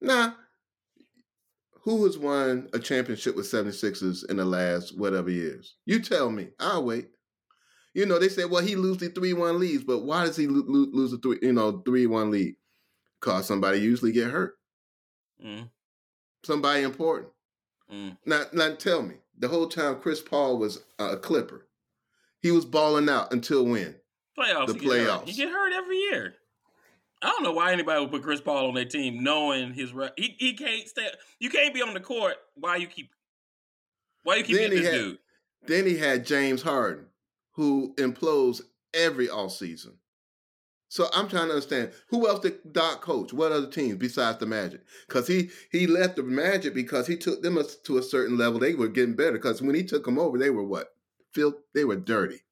[0.00, 0.32] Nah.
[1.82, 5.76] Who has won a championship with 76ers in the last whatever years?
[5.86, 6.48] You tell me.
[6.58, 7.08] I'll wait.
[7.94, 10.46] You know, they said, well, he lose the 3 1 leads, but why does he
[10.46, 12.54] lo- lo- lose a 3 you know, 3 1 lead?
[13.20, 14.54] Because somebody usually get hurt.
[15.44, 15.70] Mm,
[16.44, 17.30] Somebody important.
[17.92, 18.16] mm.
[18.26, 21.66] Now, now tell me, the whole time Chris Paul was a Clipper,
[22.40, 23.94] he was balling out until when?
[24.38, 24.66] Playoffs.
[24.68, 25.08] The he get hurt.
[25.08, 25.24] playoffs.
[25.28, 26.34] He get hurt every year.
[27.22, 30.10] I don't know why anybody would put Chris Paul on their team, knowing his re-
[30.16, 31.08] he he can't stay.
[31.40, 32.36] You can't be on the court.
[32.54, 33.10] Why you keep?
[34.22, 35.18] Why you keep Then this had- dude?
[35.66, 37.06] Then he had James Harden,
[37.52, 38.60] who implodes
[38.94, 39.94] every offseason.
[40.90, 43.32] So I'm trying to understand who else did Doc coach?
[43.32, 44.80] What other teams besides the Magic?
[45.06, 48.58] Because he he left the Magic because he took them to a certain level.
[48.60, 49.32] They were getting better.
[49.32, 50.94] Because when he took them over, they were what?
[51.34, 52.42] Phil, they were dirty.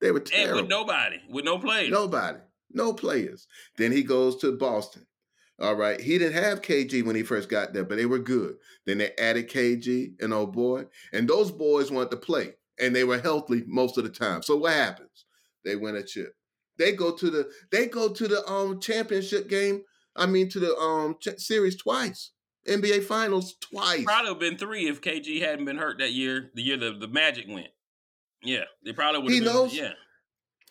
[0.00, 0.62] They were And terrible.
[0.62, 1.90] with nobody, with no players.
[1.90, 2.38] Nobody,
[2.74, 3.46] no players.
[3.76, 5.06] Then he goes to Boston.
[5.60, 8.56] All right, he didn't have KG when he first got there, but they were good.
[8.86, 13.04] Then they added KG and old boy, and those boys wanted to play, and they
[13.04, 14.42] were healthy most of the time.
[14.42, 15.24] So what happens?
[15.64, 16.34] They win a chip.
[16.78, 19.82] They go to the they go to the um championship game.
[20.16, 22.32] I mean to the um ch- series twice,
[22.66, 24.02] NBA Finals twice.
[24.04, 26.50] Probably have been three if KG hadn't been hurt that year.
[26.54, 27.68] The year the, the Magic went.
[28.42, 29.30] Yeah, they probably would.
[29.30, 29.92] He have been, knows- Yeah,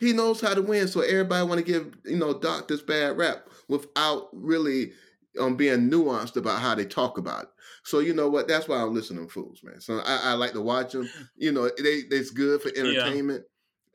[0.01, 0.87] he knows how to win.
[0.87, 4.91] So everybody want to give you know Doc this bad rap without really
[5.39, 7.49] um being nuanced about how they talk about it.
[7.83, 8.47] So you know what?
[8.47, 9.79] That's why I'm listening to fools, man.
[9.79, 11.07] So I, I like to watch them.
[11.37, 13.43] You know, they it's good for entertainment,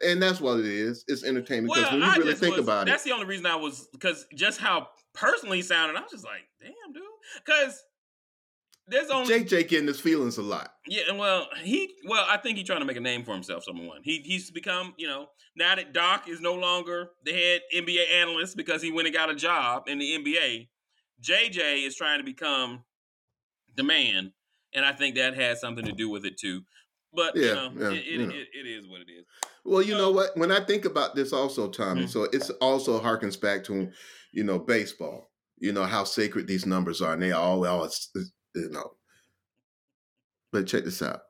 [0.04, 1.04] and that's what it is.
[1.09, 3.57] It's entertainment because when you really think was- about it, that's the only reason I
[3.57, 5.96] was because just how personally sounded.
[5.96, 7.02] I was just like, damn, dude,
[7.44, 7.82] because
[8.89, 10.72] there's only JJ getting his feelings a lot.
[10.87, 13.64] Yeah, and well, he well, I think he's trying to make a name for himself.
[13.64, 15.26] Someone he he's become, you know,
[15.57, 19.30] now that Doc is no longer the head NBA analyst because he went and got
[19.30, 20.68] a job in the NBA.
[21.22, 22.84] JJ is trying to become
[23.76, 24.32] the man,
[24.74, 26.62] and I think that has something to do with it too.
[27.12, 29.24] But you Yeah, know, yeah, it, it, it, it is what it is.
[29.64, 30.37] Well, you So- know what?
[30.37, 32.09] When I think about this, also Tommy, Mhm.
[32.11, 33.91] so it's also harkens back to,
[34.32, 35.30] you know, baseball.
[35.59, 37.89] You know how sacred these numbers are, and they all, all
[38.57, 38.92] you know.
[40.52, 41.22] But check this out,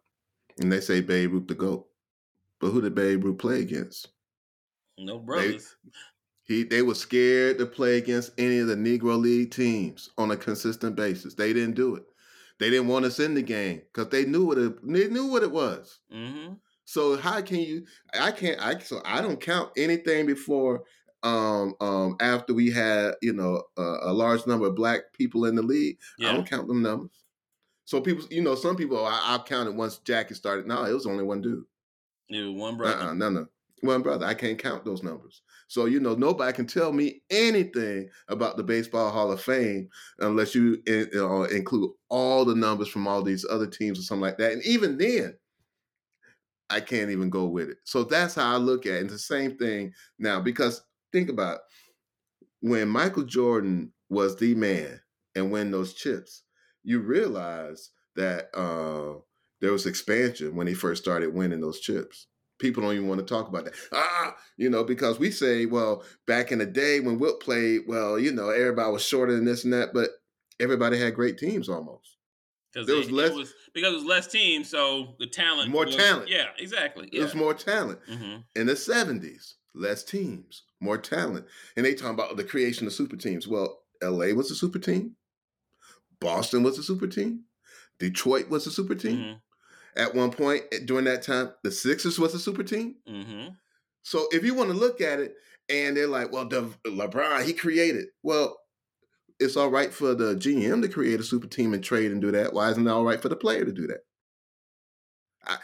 [0.59, 1.89] and they say Babe Ruth the goat,
[2.61, 4.09] but who did Babe Ruth play against?
[4.99, 5.77] No brothers.
[6.45, 10.37] He they were scared to play against any of the Negro League teams on a
[10.37, 11.35] consistent basis.
[11.35, 12.05] They didn't do it.
[12.59, 15.43] They didn't want us in the game because they knew what it they knew what
[15.43, 15.99] it was.
[16.13, 16.55] mm-hmm.
[16.85, 17.85] So how can you?
[18.19, 18.61] I can't.
[18.61, 20.85] I so I don't count anything before
[21.23, 25.55] um um after we had you know a, a large number of black people in
[25.55, 25.99] the league.
[26.21, 27.25] I don't count them numbers.
[27.85, 30.67] So people, you know, some people I, I've counted once Jackie started.
[30.67, 31.65] No, it was only one dude.
[32.29, 32.97] it was one brother.
[33.11, 33.47] uh no no
[33.83, 34.27] one brother.
[34.27, 35.43] I can't count those numbers.
[35.69, 39.89] So you know nobody can tell me anything about the Baseball Hall of Fame
[40.19, 44.23] unless you in, uh, include all the numbers from all these other teams or something
[44.23, 44.53] like that.
[44.53, 45.37] And even then,
[46.69, 47.79] I can't even go with it.
[47.85, 49.01] So that's how I look at it.
[49.03, 50.83] And the same thing now because
[51.17, 51.61] think about
[52.61, 55.01] when Michael Jordan was the man
[55.35, 56.43] and win those chips,
[56.85, 59.19] you realize that uh,
[59.61, 62.27] there was expansion when he first started winning those chips.
[62.59, 63.75] People don't even want to talk about that.
[63.93, 68.19] Ah, you know, because we say, well, back in the day when Wilt played, well,
[68.19, 70.11] you know, everybody was shorter than this and that, but
[70.61, 72.17] everybody had great teams almost.
[72.73, 75.85] because There was it, less- was because it was less teams, so the talent More
[75.85, 76.29] was- talent.
[76.29, 77.09] Yeah, exactly.
[77.13, 77.41] There's Yeah.
[77.41, 78.01] more talent.
[78.09, 81.47] hmm In the 70s, less teams, more talent.
[81.77, 83.47] And they talking about the creation of super teams.
[83.49, 85.17] Well, LA was a super team.
[86.21, 87.45] Boston was a super team.
[87.99, 89.17] Detroit was a super team.
[89.97, 92.97] hmm At one point eh, during that time, the Sixers was a super team.
[93.07, 93.49] hmm
[94.03, 95.35] So if you want to look at it,
[95.69, 98.07] and they're like, well, the, LeBron, he created.
[98.23, 98.57] Well,
[99.41, 102.31] it's all right for the GM to create a super team and trade and do
[102.31, 102.53] that.
[102.53, 104.01] Why isn't it all right for the player to do that?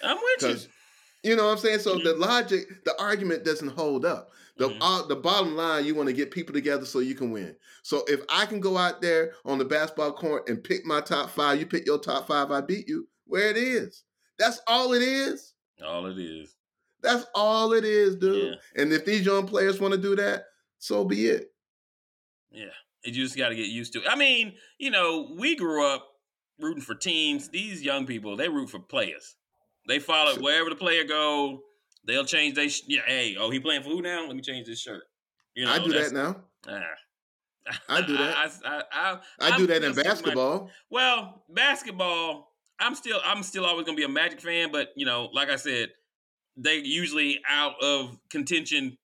[0.03, 1.31] I'm with you.
[1.31, 1.79] You know what I'm saying.
[1.81, 4.31] So the logic, the argument doesn't hold up.
[4.57, 4.79] The Mhm.
[4.81, 7.57] uh, the bottom line, you want to get people together so you can win.
[7.83, 11.31] So if I can go out there on the basketball court and pick my top
[11.31, 13.09] five, you pick your top five, I beat you.
[13.25, 14.05] Where it is.
[14.39, 15.55] That's all it is.
[15.83, 16.55] All it is.
[17.01, 18.53] That's all it is, dude.
[18.53, 18.83] Yeah.
[18.83, 20.45] And if these young players want to do that,
[20.79, 21.53] so be it.
[22.51, 22.67] Yeah.
[23.05, 24.09] You just got to get used to it.
[24.09, 26.07] I mean, you know, we grew up
[26.59, 27.49] rooting for teams.
[27.49, 29.35] These young people, they root for players.
[29.89, 30.43] They follow Sure.
[30.43, 31.65] wherever the player go.
[32.05, 32.69] They'll change they.
[32.69, 34.27] Sh- yeah, hey, oh, he playing for who now?
[34.27, 35.05] Let me change this shirt.
[35.55, 36.37] You know, I do that now.
[36.69, 36.81] ah.
[37.89, 38.37] I do that.
[38.37, 39.19] I, I, I,
[39.53, 40.71] I do that in sticking my- basketball.
[40.91, 45.29] Well, basketball, I'm still I'm still always gonna be a Magic fan, but you know,
[45.33, 45.91] like I said,
[46.57, 48.97] they usually out of contention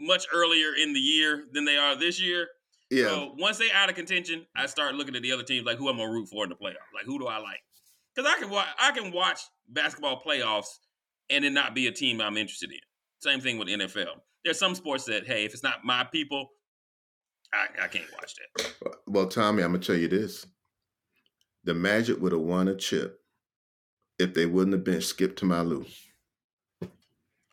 [0.00, 2.48] much earlier in the year than they are this year.
[2.90, 3.04] Yeah.
[3.06, 5.88] So once they out of contention, I start looking at the other teams like who
[5.88, 6.90] I'm gonna root for in the playoffs.
[6.94, 7.60] Like who do I like?
[8.14, 10.78] Because I can watch I can watch basketball playoffs
[11.30, 12.78] and it not be a team I'm interested in.
[13.20, 14.20] Same thing with NFL.
[14.44, 16.50] There's some sports that hey, if it's not my people,
[17.52, 18.74] I, I can't watch that.
[19.06, 20.46] Well, Tommy, I'm gonna tell you this:
[21.64, 23.20] the Magic would have won a chip
[24.18, 25.84] if they wouldn't have been skipped to My Lou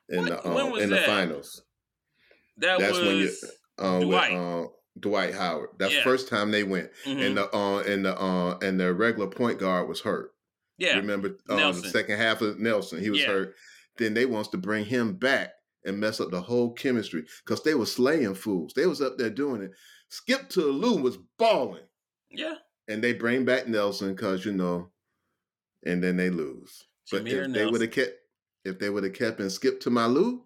[0.09, 1.01] in When- the um, in that?
[1.01, 1.63] the finals.
[2.57, 3.31] That That's was when you
[3.77, 4.31] um, Dwight.
[4.33, 4.67] With, uh,
[4.99, 5.69] Dwight Howard.
[5.77, 5.99] That's Yeah.
[5.99, 7.23] the first time they went, mhm.
[7.27, 10.31] and the uh, and the uh, and the regular point guard was hurt.
[10.77, 10.97] Yeah.
[10.97, 11.89] Remember the Nelson.
[11.89, 13.27] second half of Nelson, he was Yeah.
[13.27, 13.55] hurt.
[13.97, 15.53] Then they wants to bring him back
[15.83, 18.73] and mess up the whole chemistry because they were slaying fools.
[18.75, 19.71] They was up there doing it.
[20.09, 21.83] Skip to Lou was balling.
[22.29, 22.55] Yeah.
[22.89, 24.91] and they bring back Nelson because you know,
[25.85, 26.87] and then they lose.
[27.11, 28.13] But Jameer if they would have kept,
[28.65, 30.43] if they would have kept and skipped to My Lou,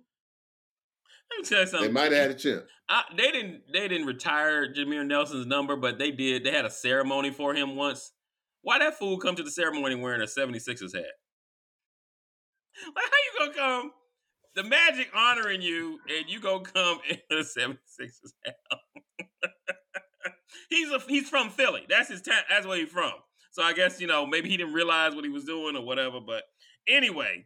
[1.30, 1.88] Let me tell you something.
[1.88, 2.64] they might have had a chance.
[2.90, 3.62] I, they didn't.
[3.72, 6.44] They didn't retire Jameer Nelson's number, but they did.
[6.44, 8.12] They had a ceremony for him once.
[8.64, 11.06] Why that fool come to the ceremony wearing a 76ers hat?
[12.96, 13.92] Like how you gonna come?
[14.56, 18.56] The Magic honoring you, and you gonna come in a 76ers hat?
[20.70, 21.86] he's a he's from Philly.
[21.90, 22.42] That's his town.
[22.50, 23.12] That's where he's from.
[23.52, 26.20] So I guess you know maybe he didn't realize what he was doing or whatever.
[26.26, 26.44] But
[26.88, 27.46] anyway,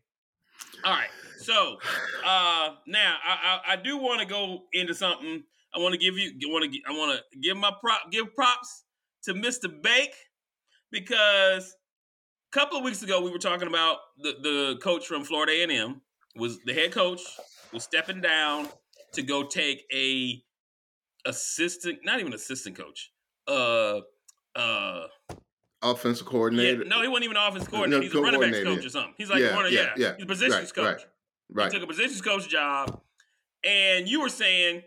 [0.84, 1.10] all right.
[1.40, 1.78] So
[2.24, 5.44] uh now I I, I do want to go into something.
[5.74, 8.84] I want to give you want to I want to give my prop give props
[9.24, 9.70] to Mr.
[9.82, 10.14] Bake
[10.92, 11.76] because
[12.54, 16.02] a couple of weeks ago we were talking about the the coach from Florida A&M
[16.36, 17.22] was the head coach
[17.74, 18.68] was stepping down
[19.14, 20.42] to go take a
[21.26, 23.12] assistant not even assistant coach
[23.48, 24.00] uh
[24.56, 25.08] uh
[25.82, 26.86] Offensive yeah, coordinator.
[26.86, 29.14] no he wasn't even an offense coordinator No, he's a running backs coach or something
[29.18, 30.14] he's like Yeah, one yeah, yeah, yeah.
[30.16, 31.06] he's a positions Right, coach
[31.50, 31.72] right, right.
[31.72, 33.00] he took a positions coach job,
[33.64, 34.82] and you were saying,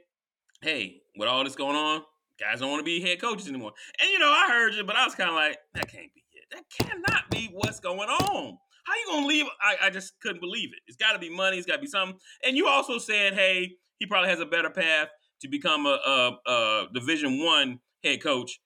[0.60, 2.02] "Hey, with all this going on,
[2.38, 4.96] guys don't want to be head coaches anymore." And you know, I heard you, but
[4.96, 6.44] I was kind of like, "That can't be it.
[6.50, 8.58] That cannot be what's going on.
[8.84, 10.80] How you gonna leave?" I, I just couldn't believe it.
[10.86, 11.58] It's got to be money.
[11.58, 12.18] It's got to be something.
[12.44, 15.08] And you also said, "Hey, he probably has a better path
[15.42, 15.98] to become a,
[16.46, 18.60] a, a Division One head coach,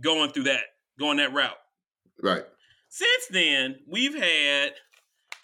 [0.00, 0.64] going through that,
[0.98, 1.58] going that route."
[2.22, 2.44] Right.
[2.88, 4.72] Since then, we've had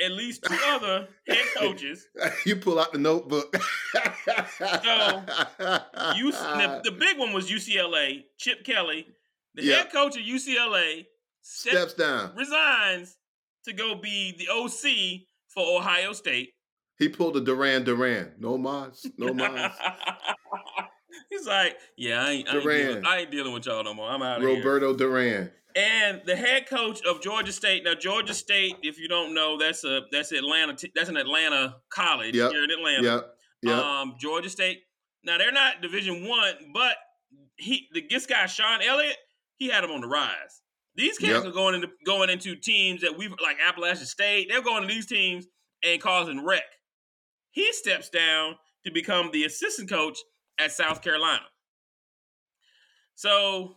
[0.01, 2.07] at least two other head coaches
[2.47, 3.53] you pull out the notebook.
[6.17, 8.25] You, the, the big one was UCLA.
[8.39, 9.07] Chip Kelly,
[9.55, 9.77] the Yeah.
[9.79, 11.07] head coach of UCLA,
[11.43, 12.33] step, steps down.
[12.37, 13.17] resigns
[13.65, 16.51] to go be the OC for Ohio State.
[16.99, 18.33] He pulled a Duran Duran.
[18.39, 19.07] No mas.
[19.17, 19.73] No mas.
[21.31, 24.09] He's like, yeah, I ain't, I ain't, dealing, I ain't dealing with y'all no more.
[24.11, 24.57] I'm out of here.
[24.57, 25.51] Roberto Duran.
[25.77, 27.85] And the head coach of Georgia State.
[27.85, 30.77] Now, Georgia State, if you don't know, that's a that's Atlanta.
[30.95, 32.51] That's an Atlanta college Yep.
[32.51, 33.03] here in Atlanta.
[33.03, 33.35] Yep.
[33.63, 33.75] Yep.
[33.79, 34.81] Um, Georgia State.
[35.25, 36.97] Now they're not Division One, but
[37.57, 39.17] he the this guy Shawn Elliott,
[39.57, 40.63] he had him on the rise.
[40.97, 41.45] These kids Yep.
[41.45, 44.49] are going into going into teams that we've like Appalachian State.
[44.51, 45.47] They're going to these teams
[45.85, 46.65] and causing wreck.
[47.51, 50.19] He steps down to become the assistant coach
[50.59, 51.43] at South Carolina.
[53.15, 53.77] So,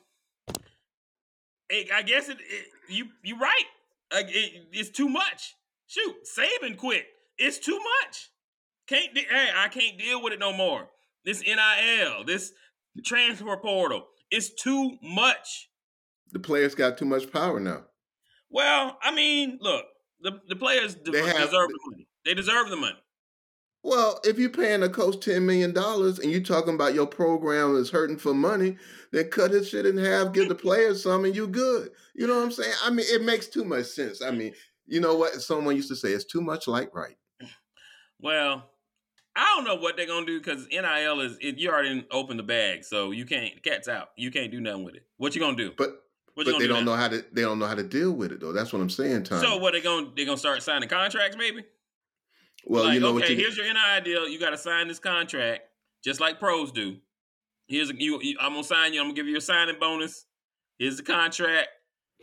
[1.70, 3.66] it, I guess it, it you you right.
[4.14, 5.56] Like it, it's too much.
[5.88, 7.06] Shoot, Saban quit.
[7.38, 8.30] It's too much.
[8.88, 10.90] Can't de- hey, I can't deal with it no more.
[11.26, 12.52] This NIL, this
[13.06, 15.70] transfer portal, it's too much.
[16.32, 17.84] the players got too much power now.
[18.50, 19.86] Well, I mean, look,
[20.22, 22.08] the the players de- They have- deserve the money.
[22.26, 22.98] They deserve the money.
[23.84, 27.76] Well, if you're paying a coach ten million dollars and you're talking about your program
[27.78, 28.78] is hurting for money,
[29.12, 31.90] then cut his shit in half, give the players some, and you good.
[32.14, 32.74] You know what I'm saying?
[32.84, 34.22] I mean, it makes too much sense.
[34.22, 34.54] I mean,
[34.86, 35.34] you know what?
[35.42, 37.18] Someone used to say it's too much like right.
[38.20, 38.70] Well,
[39.36, 42.44] I don't know what they're gonna do because NIL is it, you already opened the
[42.44, 44.10] bag, so you can't cat's out.
[44.18, 45.06] You can't do nothing with it.
[45.18, 45.72] What you gonna do?
[45.78, 46.04] But
[46.36, 46.92] What but they do don't now?
[46.92, 48.52] know how to they don't know how to deal with it though.
[48.54, 49.42] That's what I'm saying, Tom.
[49.42, 51.64] So what they gonna they gonna start signing contracts maybe?
[52.66, 54.28] Well, like, you know okay, what you here's your NIL deal.
[54.28, 55.62] You got to sign this contract,
[56.04, 56.98] just like pros do.
[57.68, 58.38] Here's a, you, you.
[58.40, 59.00] I'm gonna sign you.
[59.00, 60.26] I'm gonna give you a signing bonus.
[60.78, 61.70] Here's the contract,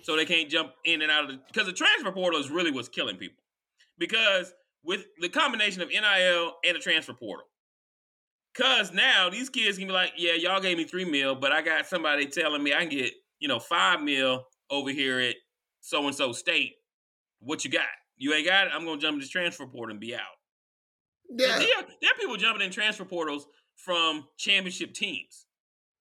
[0.03, 2.70] so they can't jump in and out of the because the transfer portal is really
[2.70, 3.43] what's killing people.
[3.99, 4.53] Because
[4.84, 7.47] with the combination of NIL and the transfer portal,
[8.55, 11.62] because now these kids can be like, yeah, y'all gave me three mil, but I
[11.62, 15.36] got somebody telling me I can get you know five mil over here at
[15.80, 16.74] so and so state.
[17.41, 17.86] What you got?
[18.18, 18.72] You ain't got it.
[18.74, 20.20] I'm gonna jump in this transfer portal and be out.
[21.30, 21.68] yeah, There,
[22.00, 23.46] there are people jumping in transfer portals
[23.76, 25.46] from championship teams.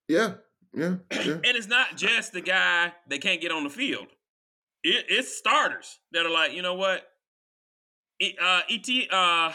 [0.07, 0.35] yeah,
[0.73, 1.33] yeah, yeah.
[1.33, 4.07] And it's not just the guy that can't get on the field.
[4.83, 7.03] It, it's starters that are like, you know what?
[8.19, 9.51] It, uh, Et uh,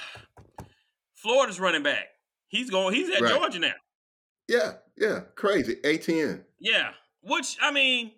[1.14, 2.06] Florida's running back.
[2.48, 2.94] He's going.
[2.94, 3.32] He's at Right.
[3.32, 3.72] Georgia now.
[4.48, 5.76] Yeah, yeah, crazy.
[5.84, 6.44] Etienne.
[6.60, 6.90] Yeah.
[7.22, 8.12] Which I mean,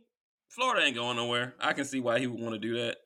[0.49, 1.55] Florida ain't going nowhere.
[1.61, 2.97] I can see why he would want to do that.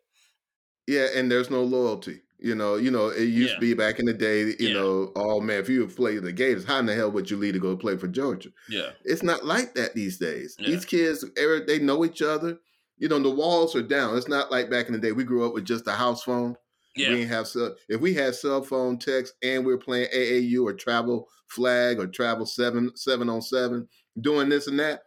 [0.88, 2.22] Yeah, and there's no loyalty.
[2.40, 3.54] You know, you know, it used Yeah.
[3.56, 4.72] to be back in the day, you Yeah.
[4.74, 7.54] know, oh man, if you played the Gators, how in the hell would you leave
[7.54, 8.50] to go play for Georgia?
[8.68, 8.90] Yeah.
[9.04, 10.56] It's not like that these days.
[10.58, 10.70] Yeah.
[10.70, 11.24] These kids,
[11.66, 12.58] they know each other.
[12.96, 14.16] You know, the walls are down.
[14.16, 15.12] It's not like back in the day.
[15.12, 16.56] We grew up with just a house phone.
[16.96, 17.10] Yeah.
[17.10, 17.76] We didn't have cell.
[17.88, 22.06] If we had cell phone text and we were playing AAU or travel flag or
[22.06, 23.88] travel seven seven on seven,
[24.20, 25.02] doing this and that,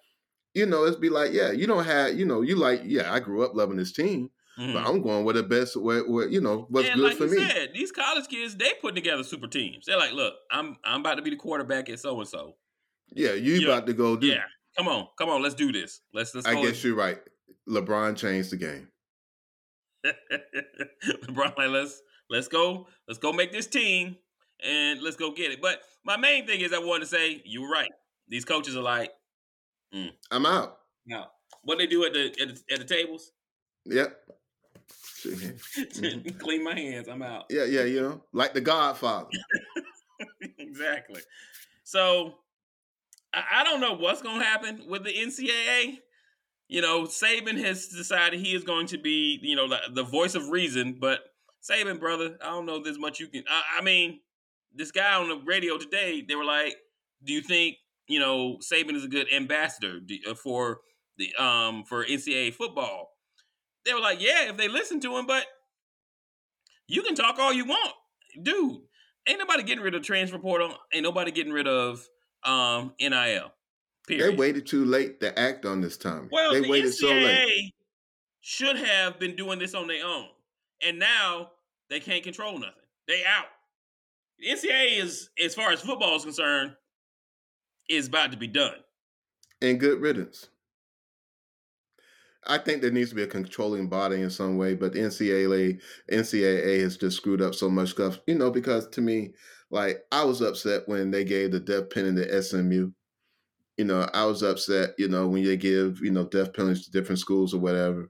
[0.53, 3.19] you know, it'd be like, yeah, you don't have, you know, you like, yeah, I
[3.19, 4.29] grew up loving this team,
[4.61, 4.73] Mhm.
[4.73, 7.27] but I'm going with the best, where, where you know, what's and good like for
[7.27, 7.37] me.
[7.49, 9.85] said, these college kids they put together super teams.
[9.87, 12.55] They're like, look, I'm I'm about to be the quarterback at so and so.
[13.13, 13.69] Yeah, you Yeah.
[13.69, 14.27] about to go do.
[14.27, 14.43] Yeah,
[14.77, 16.01] come on, come on, let's do this.
[16.13, 16.45] Let's let's.
[16.47, 17.19] I guess you're right.
[17.67, 18.87] LeBron changed the game.
[21.25, 24.17] LeBron, like, let's let's go, let's go make this team
[24.63, 25.61] and let's go get it.
[25.61, 27.91] But my main thing is I wanted to say you're right.
[28.27, 29.11] These coaches are like,
[30.31, 30.77] I'm out.
[31.05, 31.25] no,
[31.63, 33.31] what they do at the at the, at the tables,
[33.85, 34.15] Yep.
[36.39, 37.07] Clean my hands.
[37.07, 37.45] I'm out.
[37.49, 39.29] Yeah, yeah, you know, like the Godfather.
[40.57, 41.21] exactly.
[41.83, 42.35] So
[43.33, 45.99] I, I don't know what's going to happen with the NCAA.
[46.67, 50.35] You know, Saban has decided he is going to be, you know, the, the voice
[50.35, 50.97] of reason.
[50.99, 51.19] But
[51.61, 53.43] Saban, brother, I don't know this much you can.
[53.49, 54.21] I, I mean,
[54.73, 56.75] this guy on the radio today, they were like,
[57.23, 57.77] "Do you think
[58.07, 60.79] you know Saban is a good ambassador uh, for
[61.17, 63.11] the um for NCAA football?"
[63.85, 65.45] They were like, "Yeah, if they listen to him, but
[66.87, 67.93] you can talk all you want,
[68.41, 68.81] dude."
[69.27, 70.75] ain't nobody getting rid of transfer portal.
[70.93, 72.07] Ain't nobody getting rid of
[72.43, 73.51] um NIL.
[74.07, 76.27] They waited too late to act on this time.
[76.31, 77.73] well, they the waited NCAA so late.
[78.41, 80.27] should have been doing this on their own,
[80.81, 81.51] and now
[81.89, 82.73] they can't control nothing.
[83.07, 83.45] They out.
[84.39, 86.71] The NCAA is, as far as football is concerned,
[87.87, 88.75] is about to be done.
[89.61, 90.49] And good riddance.
[92.47, 95.79] I think there needs to be a controlling body in some way, but the NCAA
[96.11, 98.19] NCAA has just screwed up so much stuff.
[98.25, 99.33] You know, because to me,
[99.69, 102.91] like I was upset when they gave the death penalty to SMU.
[103.77, 104.91] You know, I was upset.
[104.97, 108.09] You know, when you give you know death penalties to different schools or whatever,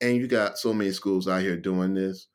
[0.00, 2.28] and you got so many schools out here doing this.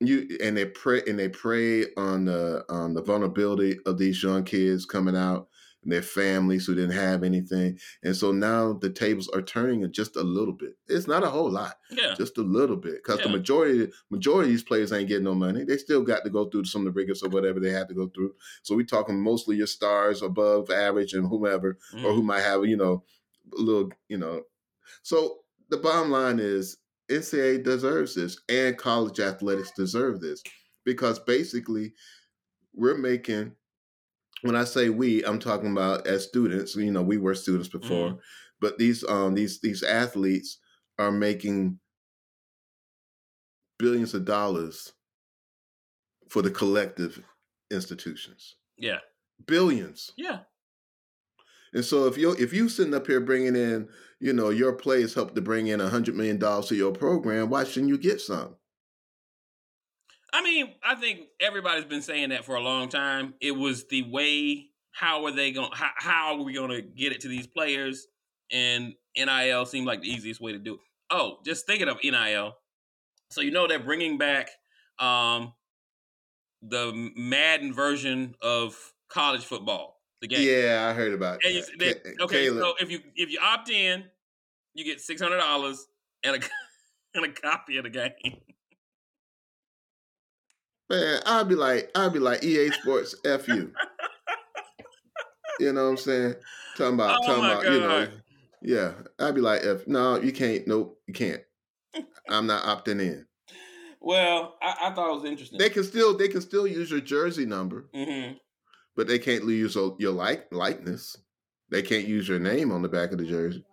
[0.00, 4.44] You and they pray and they prey on the on the vulnerability of these young
[4.44, 5.48] kids coming out
[5.82, 7.78] and their families who didn't have anything.
[8.02, 10.76] And so now the tables are turning just a little bit.
[10.88, 12.14] It's not a whole lot, Yeah.
[12.14, 13.36] just a little bit, because the Yeah.
[13.36, 15.64] majority majority of these players ain't getting no money.
[15.64, 17.94] They still got to go through some of the rigors or whatever they had to
[17.94, 18.34] go through.
[18.62, 22.14] So we talking mostly your stars above average and whomever, or Mhm.
[22.14, 23.04] who might have you know
[23.56, 24.44] a little you know.
[25.02, 26.76] So the bottom line is
[27.08, 30.42] NCAA deserves this, and college athletics deserve this
[30.84, 31.94] because basically
[32.72, 33.52] we're making
[34.42, 36.74] when I say we, I'm talking about as students.
[36.76, 38.18] You know, we were students before,
[38.60, 40.58] but these um these these athletes
[40.98, 41.78] are making
[43.78, 44.92] billions of dollars
[46.28, 47.22] for the collective
[47.70, 48.56] institutions.
[48.76, 48.98] Yeah.
[49.46, 50.12] Billions.
[50.16, 50.40] Yeah.
[51.72, 53.88] And so if you if you sitting up here bringing in,
[54.20, 57.48] you know, your plays help to bring in a hundred million dollars to your program,
[57.48, 58.56] why shouldn't you get some?
[60.32, 63.34] I mean, I think everybody's been saying that for a long time.
[63.40, 64.66] It was the way.
[64.92, 65.70] How are they going?
[65.72, 68.06] How, how are we going to get it to these players?
[68.52, 70.80] And NIL seemed like the easiest way to do it.
[71.10, 72.54] oh, just thinking of NIL.
[73.30, 74.50] So you know they're bringing back
[74.98, 75.52] um
[76.62, 78.76] the Madden version of
[79.08, 79.96] college football.
[80.20, 80.40] The game.
[80.46, 82.04] Yeah, I heard about And you, that.
[82.04, 84.04] they, okay, Caleb- so if you if you opt in,
[84.74, 85.86] you get six hundred dollars
[86.24, 86.46] and a
[87.14, 88.12] and a copy of the game.
[90.90, 93.72] Man, I'd be like, I'd be like EA Sports, F you.
[95.60, 96.34] you know what I'm saying?
[96.76, 98.08] Talking about, Oh talking about, you know,
[98.60, 98.92] yeah.
[99.20, 100.66] I'd be like, F, no, you can't.
[100.66, 101.42] Nope, you can't.
[102.28, 103.24] I'm not opting in.
[104.00, 105.58] Well, I, I thought it was interesting.
[105.58, 108.32] They can still, they can still use your jersey number, hmm
[108.96, 111.16] but they can't use your your like likeness.
[111.70, 113.64] They can't use your name on the back of the jersey.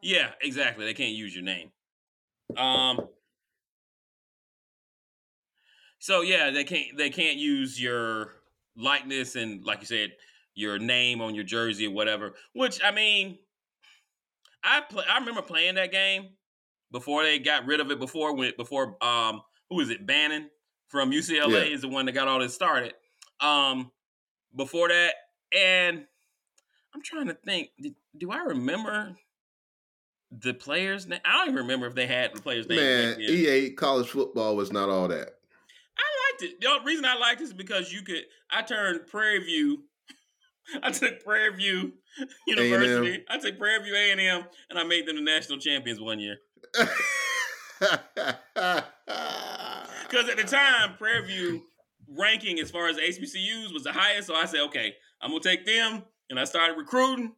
[0.00, 0.84] Yeah, exactly.
[0.84, 1.72] They can't use your name.
[2.56, 3.08] Um.
[6.04, 8.32] So yeah, they can't they can't use your
[8.76, 10.12] likeness and like you said,
[10.54, 12.34] your name on your jersey or whatever.
[12.52, 13.38] Which I mean,
[14.62, 15.02] I play.
[15.10, 16.28] I remember playing that game
[16.92, 17.98] before they got rid of it.
[17.98, 19.40] Before when before um
[19.70, 20.06] who is it?
[20.06, 20.50] Bannon
[20.88, 21.74] from UCLA Yeah.
[21.74, 22.92] is the one that got all this started.
[23.40, 23.90] Um,
[24.54, 25.14] before that,
[25.56, 26.04] and
[26.94, 27.70] I'm trying to think.
[27.80, 29.16] Did, do I remember
[30.30, 31.20] the players' name?
[31.24, 32.76] I don't even remember if they had the players' name.
[32.76, 35.33] Man, EA college football was not all that.
[36.34, 36.60] Liked it.
[36.60, 38.22] The only reason I liked it is because you could.
[38.50, 39.84] I turned Prairie View.
[40.82, 41.92] I took Prairie View
[42.46, 43.24] University.
[43.28, 46.18] I took Prairie View A and M, and I made them the national champions one
[46.18, 46.38] year.
[50.08, 51.62] Because at the time, Prairie View
[52.08, 54.28] ranking as far as HBCUs was the highest.
[54.28, 57.32] So I said, okay, I'm gonna take them, and I started recruiting.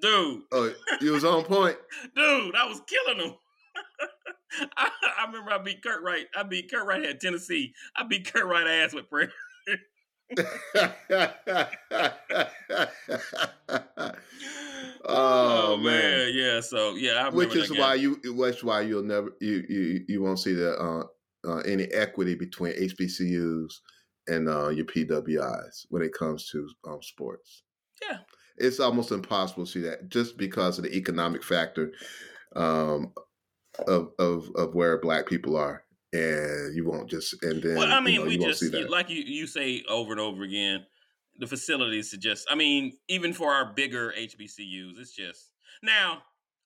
[0.00, 1.76] Dude, oh, you was on point.
[2.14, 3.34] dude, I was killing them.
[4.76, 6.26] I, I remember I beat Kurt Wright.
[6.36, 7.72] I beat Kurt Wright at Tennessee.
[7.96, 9.30] I beat Kurt Wright ass with Prairie.
[15.04, 16.32] oh, man.
[16.34, 16.60] yeah.
[16.60, 20.22] So yeah, I Which is why you which is why you'll never you you you
[20.22, 21.04] won't see the uh,
[21.48, 23.72] uh, any equity between HBCUs
[24.28, 27.62] and uh, your PWIs when it comes to um, sports.
[28.06, 28.18] Yeah.
[28.58, 31.92] it's almost impossible to see that just because of the economic factor
[32.54, 33.12] um,
[33.86, 38.00] of of of where Black people are, and you won't just and then Well, I
[38.04, 38.90] you mean, know, we you just see that.
[38.90, 40.86] like you you say over and over again.
[41.38, 45.52] The facilities to just I mean, even for our bigger HBCUs, it's just
[45.82, 46.22] now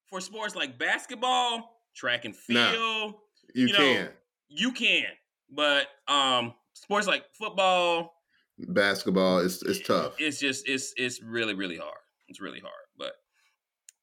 [0.07, 2.73] for sports like basketball, track and Nah.
[2.73, 3.15] field,
[3.55, 4.13] you, you know, can
[4.49, 5.07] you can.
[5.49, 8.15] But um sports like football,
[8.59, 9.39] basketball.
[9.41, 10.17] It's it's tough.
[10.21, 11.99] it's just it's it's really really hard.
[12.29, 12.87] It's really hard.
[12.97, 13.15] But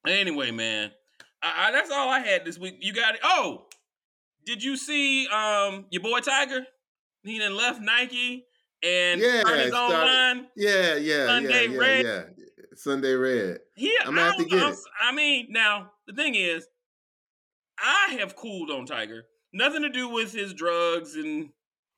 [0.07, 0.91] anyway, man,
[1.41, 2.77] I, I, that's all I had this week.
[2.79, 3.21] You got it.
[3.23, 3.65] Oh,
[4.45, 6.65] did you see um your boy Tiger?
[7.23, 8.45] He done left Nike
[8.83, 10.47] and Yeah, started his own line.
[10.55, 12.05] Yeah, yeah, Sunday yeah, yeah, Red.
[12.05, 12.23] yeah.
[12.75, 13.59] Sunday Red.
[13.75, 14.77] He, I'ma I, have to get it.
[15.01, 16.67] I mean, now the thing is,
[17.79, 19.23] I have cooled on Tiger.
[19.53, 21.49] Nothing to do with his drugs and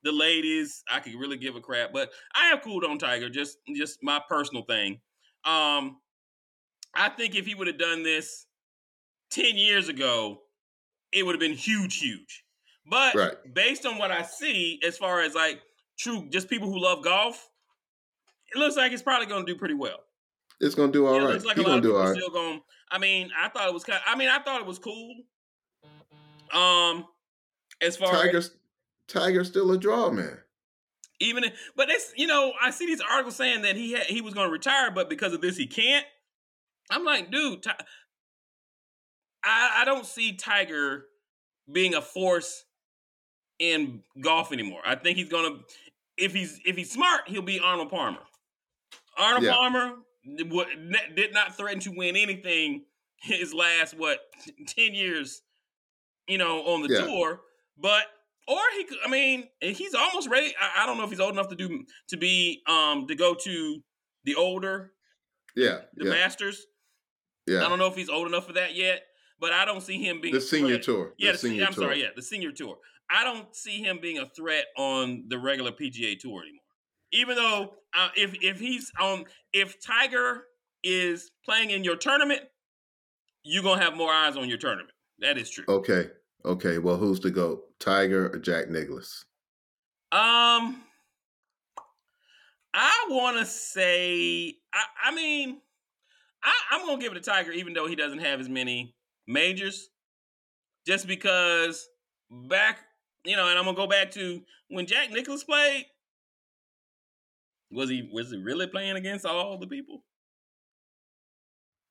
[0.02, 0.82] the ladies.
[0.90, 3.28] I could really give a crap, but I have cooled on Tiger.
[3.28, 5.00] Just, just my personal thing.
[5.44, 5.98] Um,
[6.94, 8.46] I think if he would have done this
[9.30, 10.42] ten years ago,
[11.12, 12.44] it would have been huge, huge.
[12.86, 13.54] But Right.
[13.54, 15.60] based on what I see, as far as like
[15.98, 17.50] true, just people who love golf,
[18.54, 20.00] it looks like it's probably going to do pretty well.
[20.60, 21.32] It's gonna do all Yeah, right.
[21.32, 22.16] looks like He's a lot of people all right.
[22.16, 22.60] still going.
[22.90, 24.00] I mean, I thought it was kind.
[24.06, 25.14] I mean, I thought it was cool.
[26.52, 27.06] Um,
[27.80, 28.56] as far as Tiger's
[29.08, 30.38] Tiger's still a draw, man.
[31.20, 31.44] even,
[31.76, 34.48] but it's you know, I see these articles saying that he had, he was going
[34.48, 36.06] to retire, but because of this, he can't.
[36.90, 37.64] I'm like, dude,
[39.44, 41.06] I I don't see Tiger
[41.70, 42.64] being a force
[43.58, 44.80] in golf anymore.
[44.84, 45.58] I think he's gonna
[46.16, 48.22] if he's if he's smart, he'll be Arnold Palmer.
[49.16, 49.52] Arnold Yeah.
[49.52, 49.96] Palmer
[50.36, 52.84] did wa- ne- did not threaten to win anything
[53.22, 54.20] his last what
[54.66, 55.42] ten years,
[56.28, 57.06] you know, on the Yeah.
[57.06, 57.40] tour.
[57.76, 58.04] But
[58.48, 58.98] or he could.
[59.04, 60.52] I mean, he's almost ready.
[60.60, 63.34] I, I don't know if he's old enough to do to be um to go
[63.34, 63.82] to
[64.24, 64.92] the older
[65.54, 66.66] Yeah, the yeah, Masters.
[67.46, 69.02] Yeah, I don't know if he's old enough for that yet,
[69.40, 70.82] but I don't see him being The a senior threat.
[70.82, 71.14] tour.
[71.18, 71.84] Yeah, the the se- senior I'm tour.
[71.84, 72.00] sorry.
[72.02, 72.78] Yeah, the senior tour.
[73.10, 76.60] I don't see him being a threat on the regular PGA tour anymore.
[77.12, 80.44] Even though uh, if if he's on if Tiger
[80.84, 82.42] is playing in your tournament,
[83.42, 84.90] you're gonna have more eyes on your tournament.
[85.18, 85.64] That is true.
[85.68, 86.06] Okay,
[86.44, 86.78] okay.
[86.78, 87.62] Well, who's the goat?
[87.80, 89.24] Tiger or Jack Nicklaus?
[90.12, 90.82] Um,
[92.72, 94.54] I want to say.
[94.72, 95.60] I, I mean,
[96.44, 98.94] I, I'm gonna give it to Tiger, even though he doesn't have as many
[99.30, 99.88] majors,
[100.86, 101.88] just because
[102.30, 102.80] back,
[103.24, 105.86] you know, and I'm gonna go back to when Jack Nicklaus played.
[107.70, 110.02] Was he was he really playing against all the people?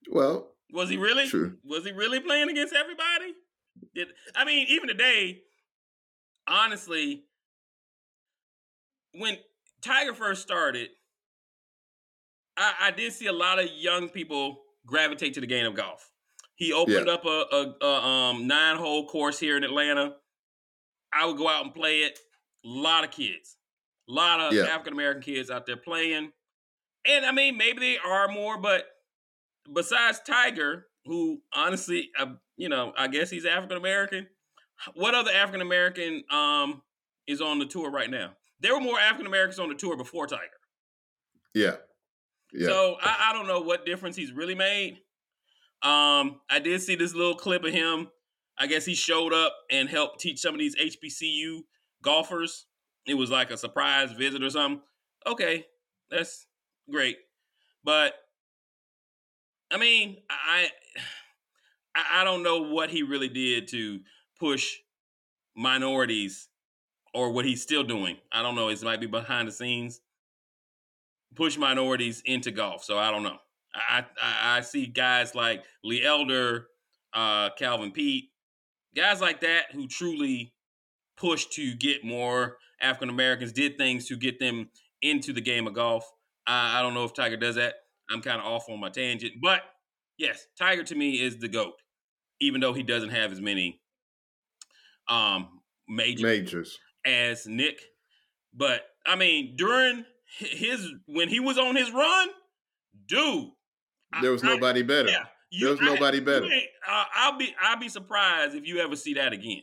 [0.09, 1.27] Well, Was he really?
[1.27, 1.57] True.
[1.63, 3.33] Was he really playing against everybody?
[3.95, 5.41] Did I mean even today?
[6.47, 7.25] Honestly,
[9.13, 9.37] when
[9.81, 10.89] Tiger first started,
[12.57, 16.09] I, I did see a lot of young people gravitate to the game of golf.
[16.59, 17.13] He opened Yeah.
[17.13, 20.15] up a, a, a um, nine hole course here in Atlanta.
[21.13, 22.19] I would go out and play it.
[22.65, 23.57] A lot of kids,
[24.09, 24.63] a lot of Yeah.
[24.63, 26.33] African American kids out there playing.
[27.07, 28.85] And I mean, maybe they are more, but
[29.73, 34.27] besides Tiger, who honestly, uh, you know, I guess he's African American.
[34.95, 36.81] What other African American um,
[37.25, 38.33] is on the tour right now?
[38.59, 40.43] There were more African Americans on the tour before Tiger.
[41.53, 41.77] Yeah.
[42.51, 42.67] Yeah.
[42.67, 44.99] So I, I don't know what difference he's really made.
[45.81, 48.09] Um, I did see this little clip of him.
[48.57, 51.61] I guess he showed up and helped teach some of these HBCU
[52.03, 52.65] golfers.
[53.05, 54.81] It was like a surprise visit or something.
[55.25, 55.65] Okay,
[56.11, 56.45] that's
[56.89, 57.17] great,
[57.83, 58.13] but
[59.71, 60.69] I mean, I
[61.95, 63.99] I, don't know what he really did to
[64.39, 64.77] push
[65.55, 66.47] minorities
[67.13, 68.17] or what he's still doing.
[68.31, 68.69] I don't know.
[68.69, 70.01] It might be behind the scenes
[71.35, 72.83] push minorities into golf.
[72.83, 73.37] So I don't know.
[73.73, 76.67] I I, I see guys like Lee Elder,
[77.13, 78.29] uh, Calvin Peete,
[78.95, 80.53] guys like that who truly
[81.17, 84.69] pushed to get more African Americans, did things to get them
[85.01, 86.09] into the game of golf.
[86.47, 87.75] I, I don't know if Tiger does that.
[88.09, 89.61] I'm kind of off on my tangent, but
[90.17, 91.73] yes, Tiger to me is the goat,
[92.39, 93.81] even though he doesn't have as many
[95.07, 96.77] um major Majors.
[97.05, 97.79] as Nick.
[98.53, 100.05] But I mean, during
[100.37, 102.29] his when he was on his run,
[103.07, 103.49] dude,
[104.21, 105.09] There was I- nobody better.
[105.09, 105.25] yeah,
[105.59, 106.45] There was nobody you better.
[106.87, 109.61] uh, I'll be I'll be surprised if you ever see that again,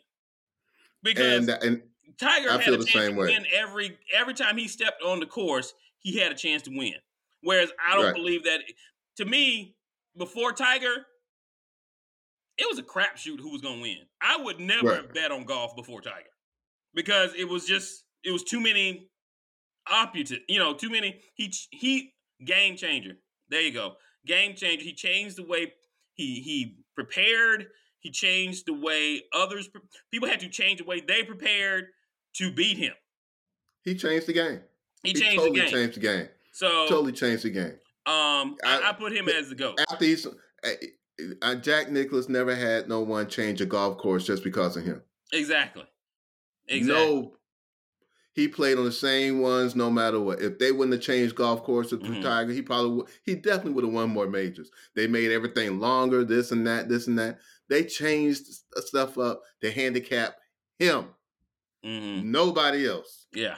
[1.02, 1.82] because And and
[2.18, 3.26] Tiger I had feel a the chance same to way.
[3.28, 5.72] win every every time he stepped on the course.
[5.98, 6.94] He had a chance to win.
[7.40, 8.14] Whereas I don't Right.
[8.14, 8.60] believe that.
[9.16, 9.76] To me,
[10.16, 11.06] before Tiger,
[12.58, 13.98] it was a crapshoot who was going to win.
[14.20, 15.12] I would never Right.
[15.14, 16.30] bet on golf before Tiger
[16.94, 19.10] because it was just it was too many
[19.88, 20.42] opposite.
[20.48, 21.22] You know, too many.
[21.34, 23.16] He he game changer.
[23.48, 23.96] There you go,
[24.26, 24.84] game changer.
[24.84, 25.72] He changed the way
[26.14, 27.66] he he prepared.
[28.00, 29.68] He changed the way others
[30.12, 31.86] people had to change the way they prepared
[32.34, 32.92] to beat him.
[33.82, 34.60] he changed the game.
[35.02, 35.72] He He changed totally the game.
[35.74, 36.28] changed the game.
[36.52, 37.72] so Totally changed the game.
[38.06, 39.78] um, I, I- I put him as the goat.
[39.90, 40.30] After he's uh,
[41.42, 45.02] uh, Jack Nicklaus never had no one change a golf course just because of him.
[45.32, 45.84] Exactly.
[46.68, 46.94] Exactly.
[47.16, 47.35] No,
[48.36, 50.40] he played on the same ones no matter what.
[50.42, 52.22] If they wouldn't have changed golf courses through Mhm.
[52.22, 54.70] Tiger, he probably would, he definitely would have won more majors.
[54.94, 57.40] They made everything longer, this and that, this and that.
[57.68, 58.44] They changed
[58.76, 60.36] stuff up to handicap
[60.78, 61.06] him,
[61.82, 63.26] hmm nobody else.
[63.34, 63.56] Yeah.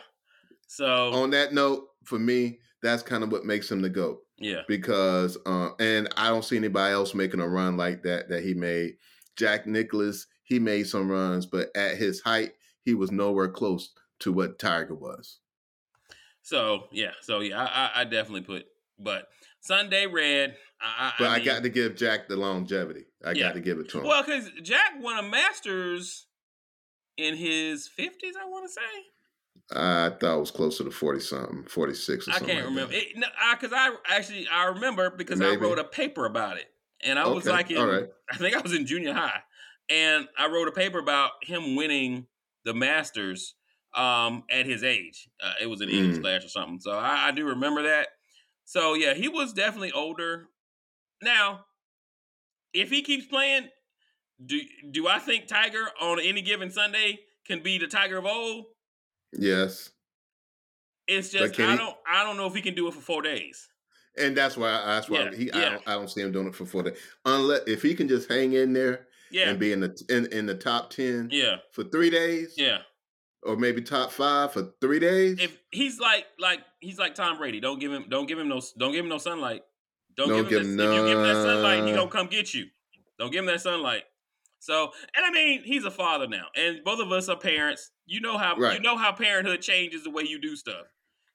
[0.67, 4.63] So On that note, for me, that's kind of what makes him the goat yeah.
[4.69, 8.55] because, uh, and I don't see anybody else making a run like that that he
[8.55, 8.97] made.
[9.37, 12.53] Jack Nicklaus, he made some runs, but at his height,
[12.85, 13.91] he was nowhere close
[14.21, 15.39] to what Tiger was.
[16.43, 17.13] So yeah.
[17.23, 17.61] So yeah.
[17.63, 18.67] I, I, I definitely put.
[18.99, 19.29] But
[19.61, 20.57] Sunday Red.
[20.81, 23.07] I, But I, mean, got to give Jack the longevity.
[23.25, 23.49] I Yeah.
[23.49, 24.05] got to give it to him.
[24.07, 26.27] Well, because Jack won a Masters
[27.17, 28.35] in his fifties.
[28.41, 28.81] I want to say.
[29.71, 33.03] I thought it was closer to 40 something, 46 I can't like remember that.
[33.03, 33.25] it
[33.61, 36.67] because I, actually I remember because I wrote a paper about it,
[37.05, 38.07] and I was like in right.
[38.33, 39.43] I think I was in junior high,
[39.91, 42.29] and I wrote a paper about him winning
[42.65, 43.55] the Masters
[43.99, 45.29] um, at his age.
[45.43, 46.23] Uh, it was an English Mm.
[46.23, 48.09] class or something, so I, I do remember that.
[48.65, 50.49] So yeah, he was definitely older.
[51.23, 51.65] Now,
[52.73, 53.69] if he keeps playing,
[54.45, 54.61] do
[54.91, 58.67] do I think Tiger on any given Sunday can be the Tiger of old?
[59.33, 59.91] Yes.
[61.07, 63.69] It's just I don't I don't know if he can do it for four days.
[64.19, 66.55] And that's why that's why Yeah, he I, don't, I don't see him doing it
[66.55, 69.81] for four days Unless if he can just hang in there Yeah, and be in
[69.81, 72.79] the in, in the top 10 yeah, for 3 days yeah.
[73.43, 75.39] Or maybe top 5 for 3 days.
[75.41, 78.61] If he's like like he's like Tom Brady, don't give him don't give him no
[78.79, 79.63] don't give him no sunlight.
[80.17, 82.53] Don't, Don't give him that, if you give him that sunlight, he gonna come get
[82.53, 82.67] you.
[83.21, 84.03] Don't give him that sunlight.
[84.59, 87.93] So, and I mean, he's a father now, and both of us are parents.
[88.07, 90.87] You know how you know how parenthood changes the way you do stuff.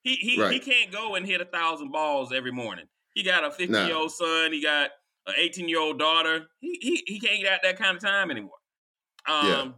[0.01, 2.85] He he he can't go and hit a thousand balls every morning.
[3.13, 4.51] He got a fifteen year old son.
[4.51, 4.89] He got
[5.27, 6.47] an eighteen year old daughter.
[6.59, 8.57] He he he can't get out that kind of time anymore.
[9.25, 9.71] Um, Yeah.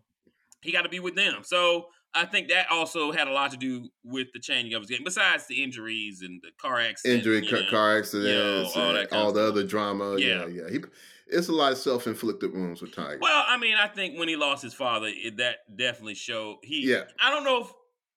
[0.64, 1.44] he got to be with them.
[1.44, 4.90] So I think that also had a lot to do with the changing of his
[4.90, 5.02] game.
[5.04, 7.70] Besides the injuries and the car accident, Injury, you ca- know.
[7.70, 10.18] car accidents, all and that kind all of the other drama.
[10.18, 10.46] Yeah.
[10.46, 10.70] Yeah, yeah.
[10.70, 10.80] He,
[11.28, 13.18] it's a lot of self-inflicted wounds with Tiger.
[13.20, 16.58] Well, I mean, I think when he lost his father, it, that definitely showed.
[16.64, 17.04] He, Yeah.
[17.20, 17.74] I don't know if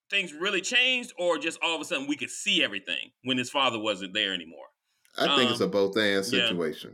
[0.09, 3.49] things really changed or just all of a sudden we could see everything when his
[3.49, 4.65] father wasn't there anymore.
[5.17, 6.21] I think it's um, a both and yeah.
[6.21, 6.93] situation.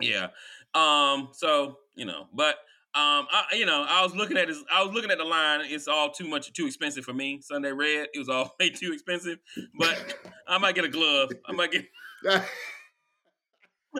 [0.00, 0.28] Yeah.
[0.74, 1.30] Um.
[1.32, 2.56] So you know, but
[2.94, 4.62] Um, I, you know, I was looking at this.
[4.70, 5.62] I was looking at the line.
[5.64, 7.40] It's all too much, too expensive for me.
[7.40, 8.08] Sunday red.
[8.12, 9.38] It was all way too expensive.
[9.78, 10.14] But
[10.46, 11.30] I might get a glove.
[11.46, 11.86] I might get.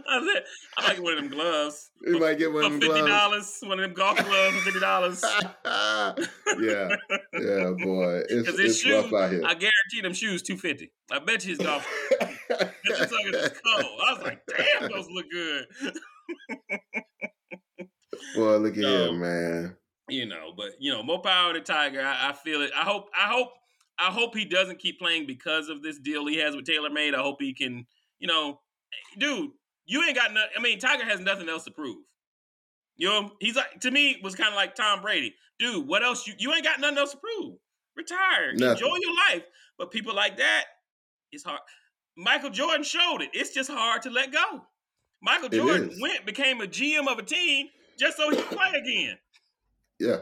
[0.09, 0.44] I said,
[0.77, 1.90] I might get one of them gloves.
[2.05, 3.59] You might get one of them fifty dollars.
[3.62, 5.24] One of them golf gloves for fifty dollars.
[5.64, 6.97] yeah,
[7.39, 9.43] yeah, boy, it's, his it's shoes, rough out here.
[9.44, 10.90] I guarantee them shoes two fifty.
[11.10, 11.86] I bet you his golf.
[12.10, 14.01] Sucker is cold.
[14.05, 15.66] I was like, damn, those look good.
[18.35, 19.77] Boy, look at So- here, man.
[20.09, 22.03] you know, but you know, more power to Tiger.
[22.03, 22.70] I, I feel it.
[22.77, 23.09] I hope.
[23.16, 23.53] I hope.
[23.99, 27.15] I hope he doesn't keep playing because of this deal he has with TaylorMade.
[27.15, 27.86] I hope he can.
[28.19, 28.61] You know,
[28.93, 29.51] eh, dude,
[29.86, 30.51] you ain't got nothing.
[30.57, 31.99] I mean, Tiger has nothing else to prove.
[32.97, 35.86] You know, he's like to me was kind of like Tom Brady, dude.
[35.86, 36.27] What else?
[36.27, 37.57] You you ain't got nothing else to prove.
[37.97, 38.70] Retire, Nothing.
[38.86, 39.44] enjoy your life.
[39.78, 40.65] But people like that,
[41.31, 41.61] it's hard.
[42.16, 43.31] Michael Jordan showed it.
[43.35, 44.62] It's just hard to let go.
[45.23, 47.69] Michael Jordan went became a GM of a team
[48.02, 49.16] just so he can play again.
[50.00, 50.16] Yeah,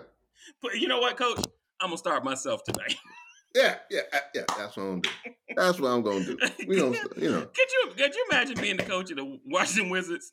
[0.63, 1.39] But you know what, Coach?
[1.81, 2.95] I'm gonna start myself tonight.
[3.55, 4.43] yeah, yeah, uh, yeah.
[4.59, 5.11] That's what I'm gonna do.
[5.57, 6.37] That's what I'm gonna do.
[6.69, 7.41] We don't, you know.
[7.55, 10.31] Could you could you imagine being the coach of the Washington Wizards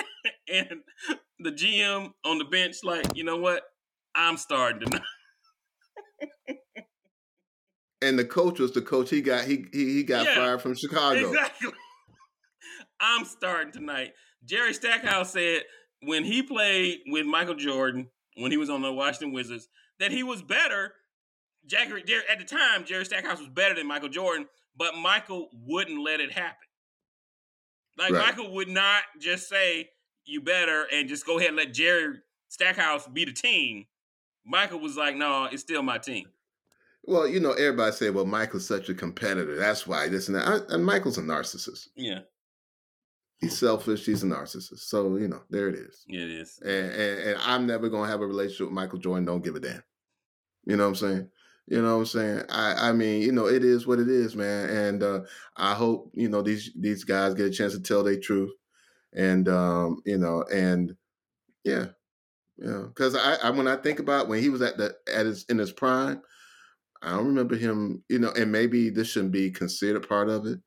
[0.52, 0.80] and
[1.38, 2.78] the GM on the bench?
[2.82, 3.62] Like, you know what?
[4.16, 5.02] I'm starting tonight.
[8.02, 9.10] And the coach was the coach.
[9.10, 10.34] He got he he, he got Yeah.
[10.34, 11.28] fired from Chicago.
[11.28, 11.70] Exactly.
[12.98, 14.12] I'm starting tonight.
[14.44, 15.62] Jerry Stackhouse said
[16.02, 19.68] when he played with Michael Jordan when he was on the Washington Wizards
[19.98, 20.94] that he was better.
[21.66, 24.46] Jerry, at the time, Jerry Stackhouse was better than Michael Jordan,
[24.76, 26.56] but Michael wouldn't let it happen.
[27.98, 28.26] Like Right.
[28.26, 29.90] Michael would not just say
[30.24, 32.18] you better and just go ahead and let Jerry
[32.48, 33.86] Stackhouse be the team.
[34.46, 36.26] Michael was like, no, it's still my team.
[37.04, 39.56] Well, you know, everybody say, "Well, Michael's such a competitor.
[39.56, 41.88] That's why this and that." I- And Michael's a narcissist.
[41.96, 42.20] Yeah,
[43.40, 44.04] He's selfish.
[44.04, 44.80] He's a narcissist.
[44.80, 46.04] So you know, there it is.
[46.06, 46.58] yeah, it is.
[46.62, 49.24] And, and, and I'm never gonna have a relationship with Michael Jordan.
[49.24, 49.82] Don't give a damn.
[50.66, 51.28] You know what I'm saying?
[51.66, 52.42] You know what I'm saying?
[52.50, 54.68] I I mean, you know, it is what it is, man.
[54.68, 55.20] And uh,
[55.56, 58.52] I hope you know these these guys get a chance to tell their truth.
[59.14, 60.94] And um, you know, and
[61.64, 61.86] yeah,
[62.58, 62.82] yeah.
[62.88, 65.58] Because I, I when I think about when he was at the at his in
[65.58, 66.20] his prime,
[67.02, 68.02] I don't remember him.
[68.08, 70.58] You know, and maybe this shouldn't be considered part of it.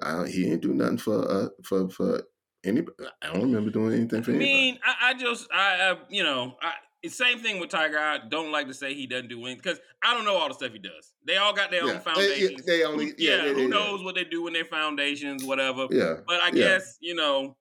[0.00, 2.22] I he ain't do nothing for uh for for
[2.64, 2.82] any.
[3.22, 6.56] I don't remember doing anything for I mean, I, I just, I, I, you know,
[6.62, 6.74] I,
[7.08, 7.98] same thing with Tiger.
[7.98, 10.54] I don't like to say he doesn't do anything because I don't know all the
[10.54, 11.12] stuff he does.
[11.26, 11.94] They all got their Yeah.
[11.94, 12.64] own foundations.
[12.64, 15.42] They, only, Who- yeah, yeah, they- who they- knows what they do in their foundations,
[15.44, 15.88] whatever.
[15.90, 17.56] Yeah, But I guess you know,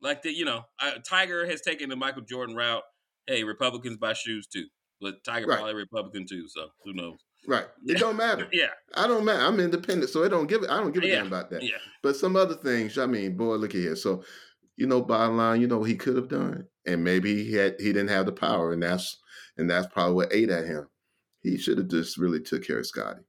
[0.00, 2.82] like the, you know, uh, Tiger has taken the Michael Jordan route.
[3.26, 4.64] Hey, Republicans buy shoes too,
[5.02, 5.56] but Tiger Right.
[5.56, 6.48] probably a Republican too.
[6.48, 7.18] So who knows?
[7.46, 7.66] Right.
[7.86, 8.48] It don't matter.
[8.52, 9.42] Yeah, I don't matter.
[9.44, 10.62] I'm independent, so it don't give.
[10.62, 10.70] it.
[10.70, 11.16] I don't give a Yeah.
[11.16, 11.62] damn about that.
[11.62, 13.96] yeah, But some other things, I mean, boy, look at here.
[13.96, 14.24] So,
[14.76, 17.76] you know, bottom line, you know, what he could have done, and maybe he had
[17.80, 19.18] he didn't have the power, and that's
[19.56, 20.88] and that's probably what ate at him.
[21.42, 23.24] He should have just really took care of Scottie.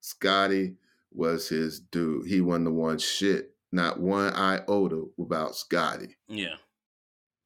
[0.00, 0.76] Scottie
[1.12, 2.26] was his dude.
[2.26, 6.16] He wasn't the one shit, not one iota about Scottie.
[6.28, 6.56] yeah,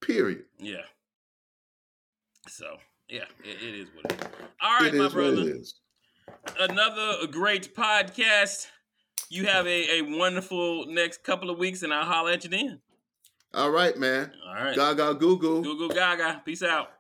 [0.01, 0.45] Period.
[0.59, 0.83] yeah.
[2.49, 2.79] So
[3.09, 4.27] yeah, it, it is what it is.
[4.61, 5.41] All right, it my is what brother.
[5.43, 5.75] it is.
[6.59, 8.67] another great podcast.
[9.31, 12.81] You have a, a wonderful next couple of weeks, and I'll holler at you then.
[13.55, 14.33] All right, man.
[14.47, 14.77] All right.
[14.77, 15.63] Gaga goo goo.
[15.63, 16.43] Google Gaga.
[16.45, 16.91] Peace out.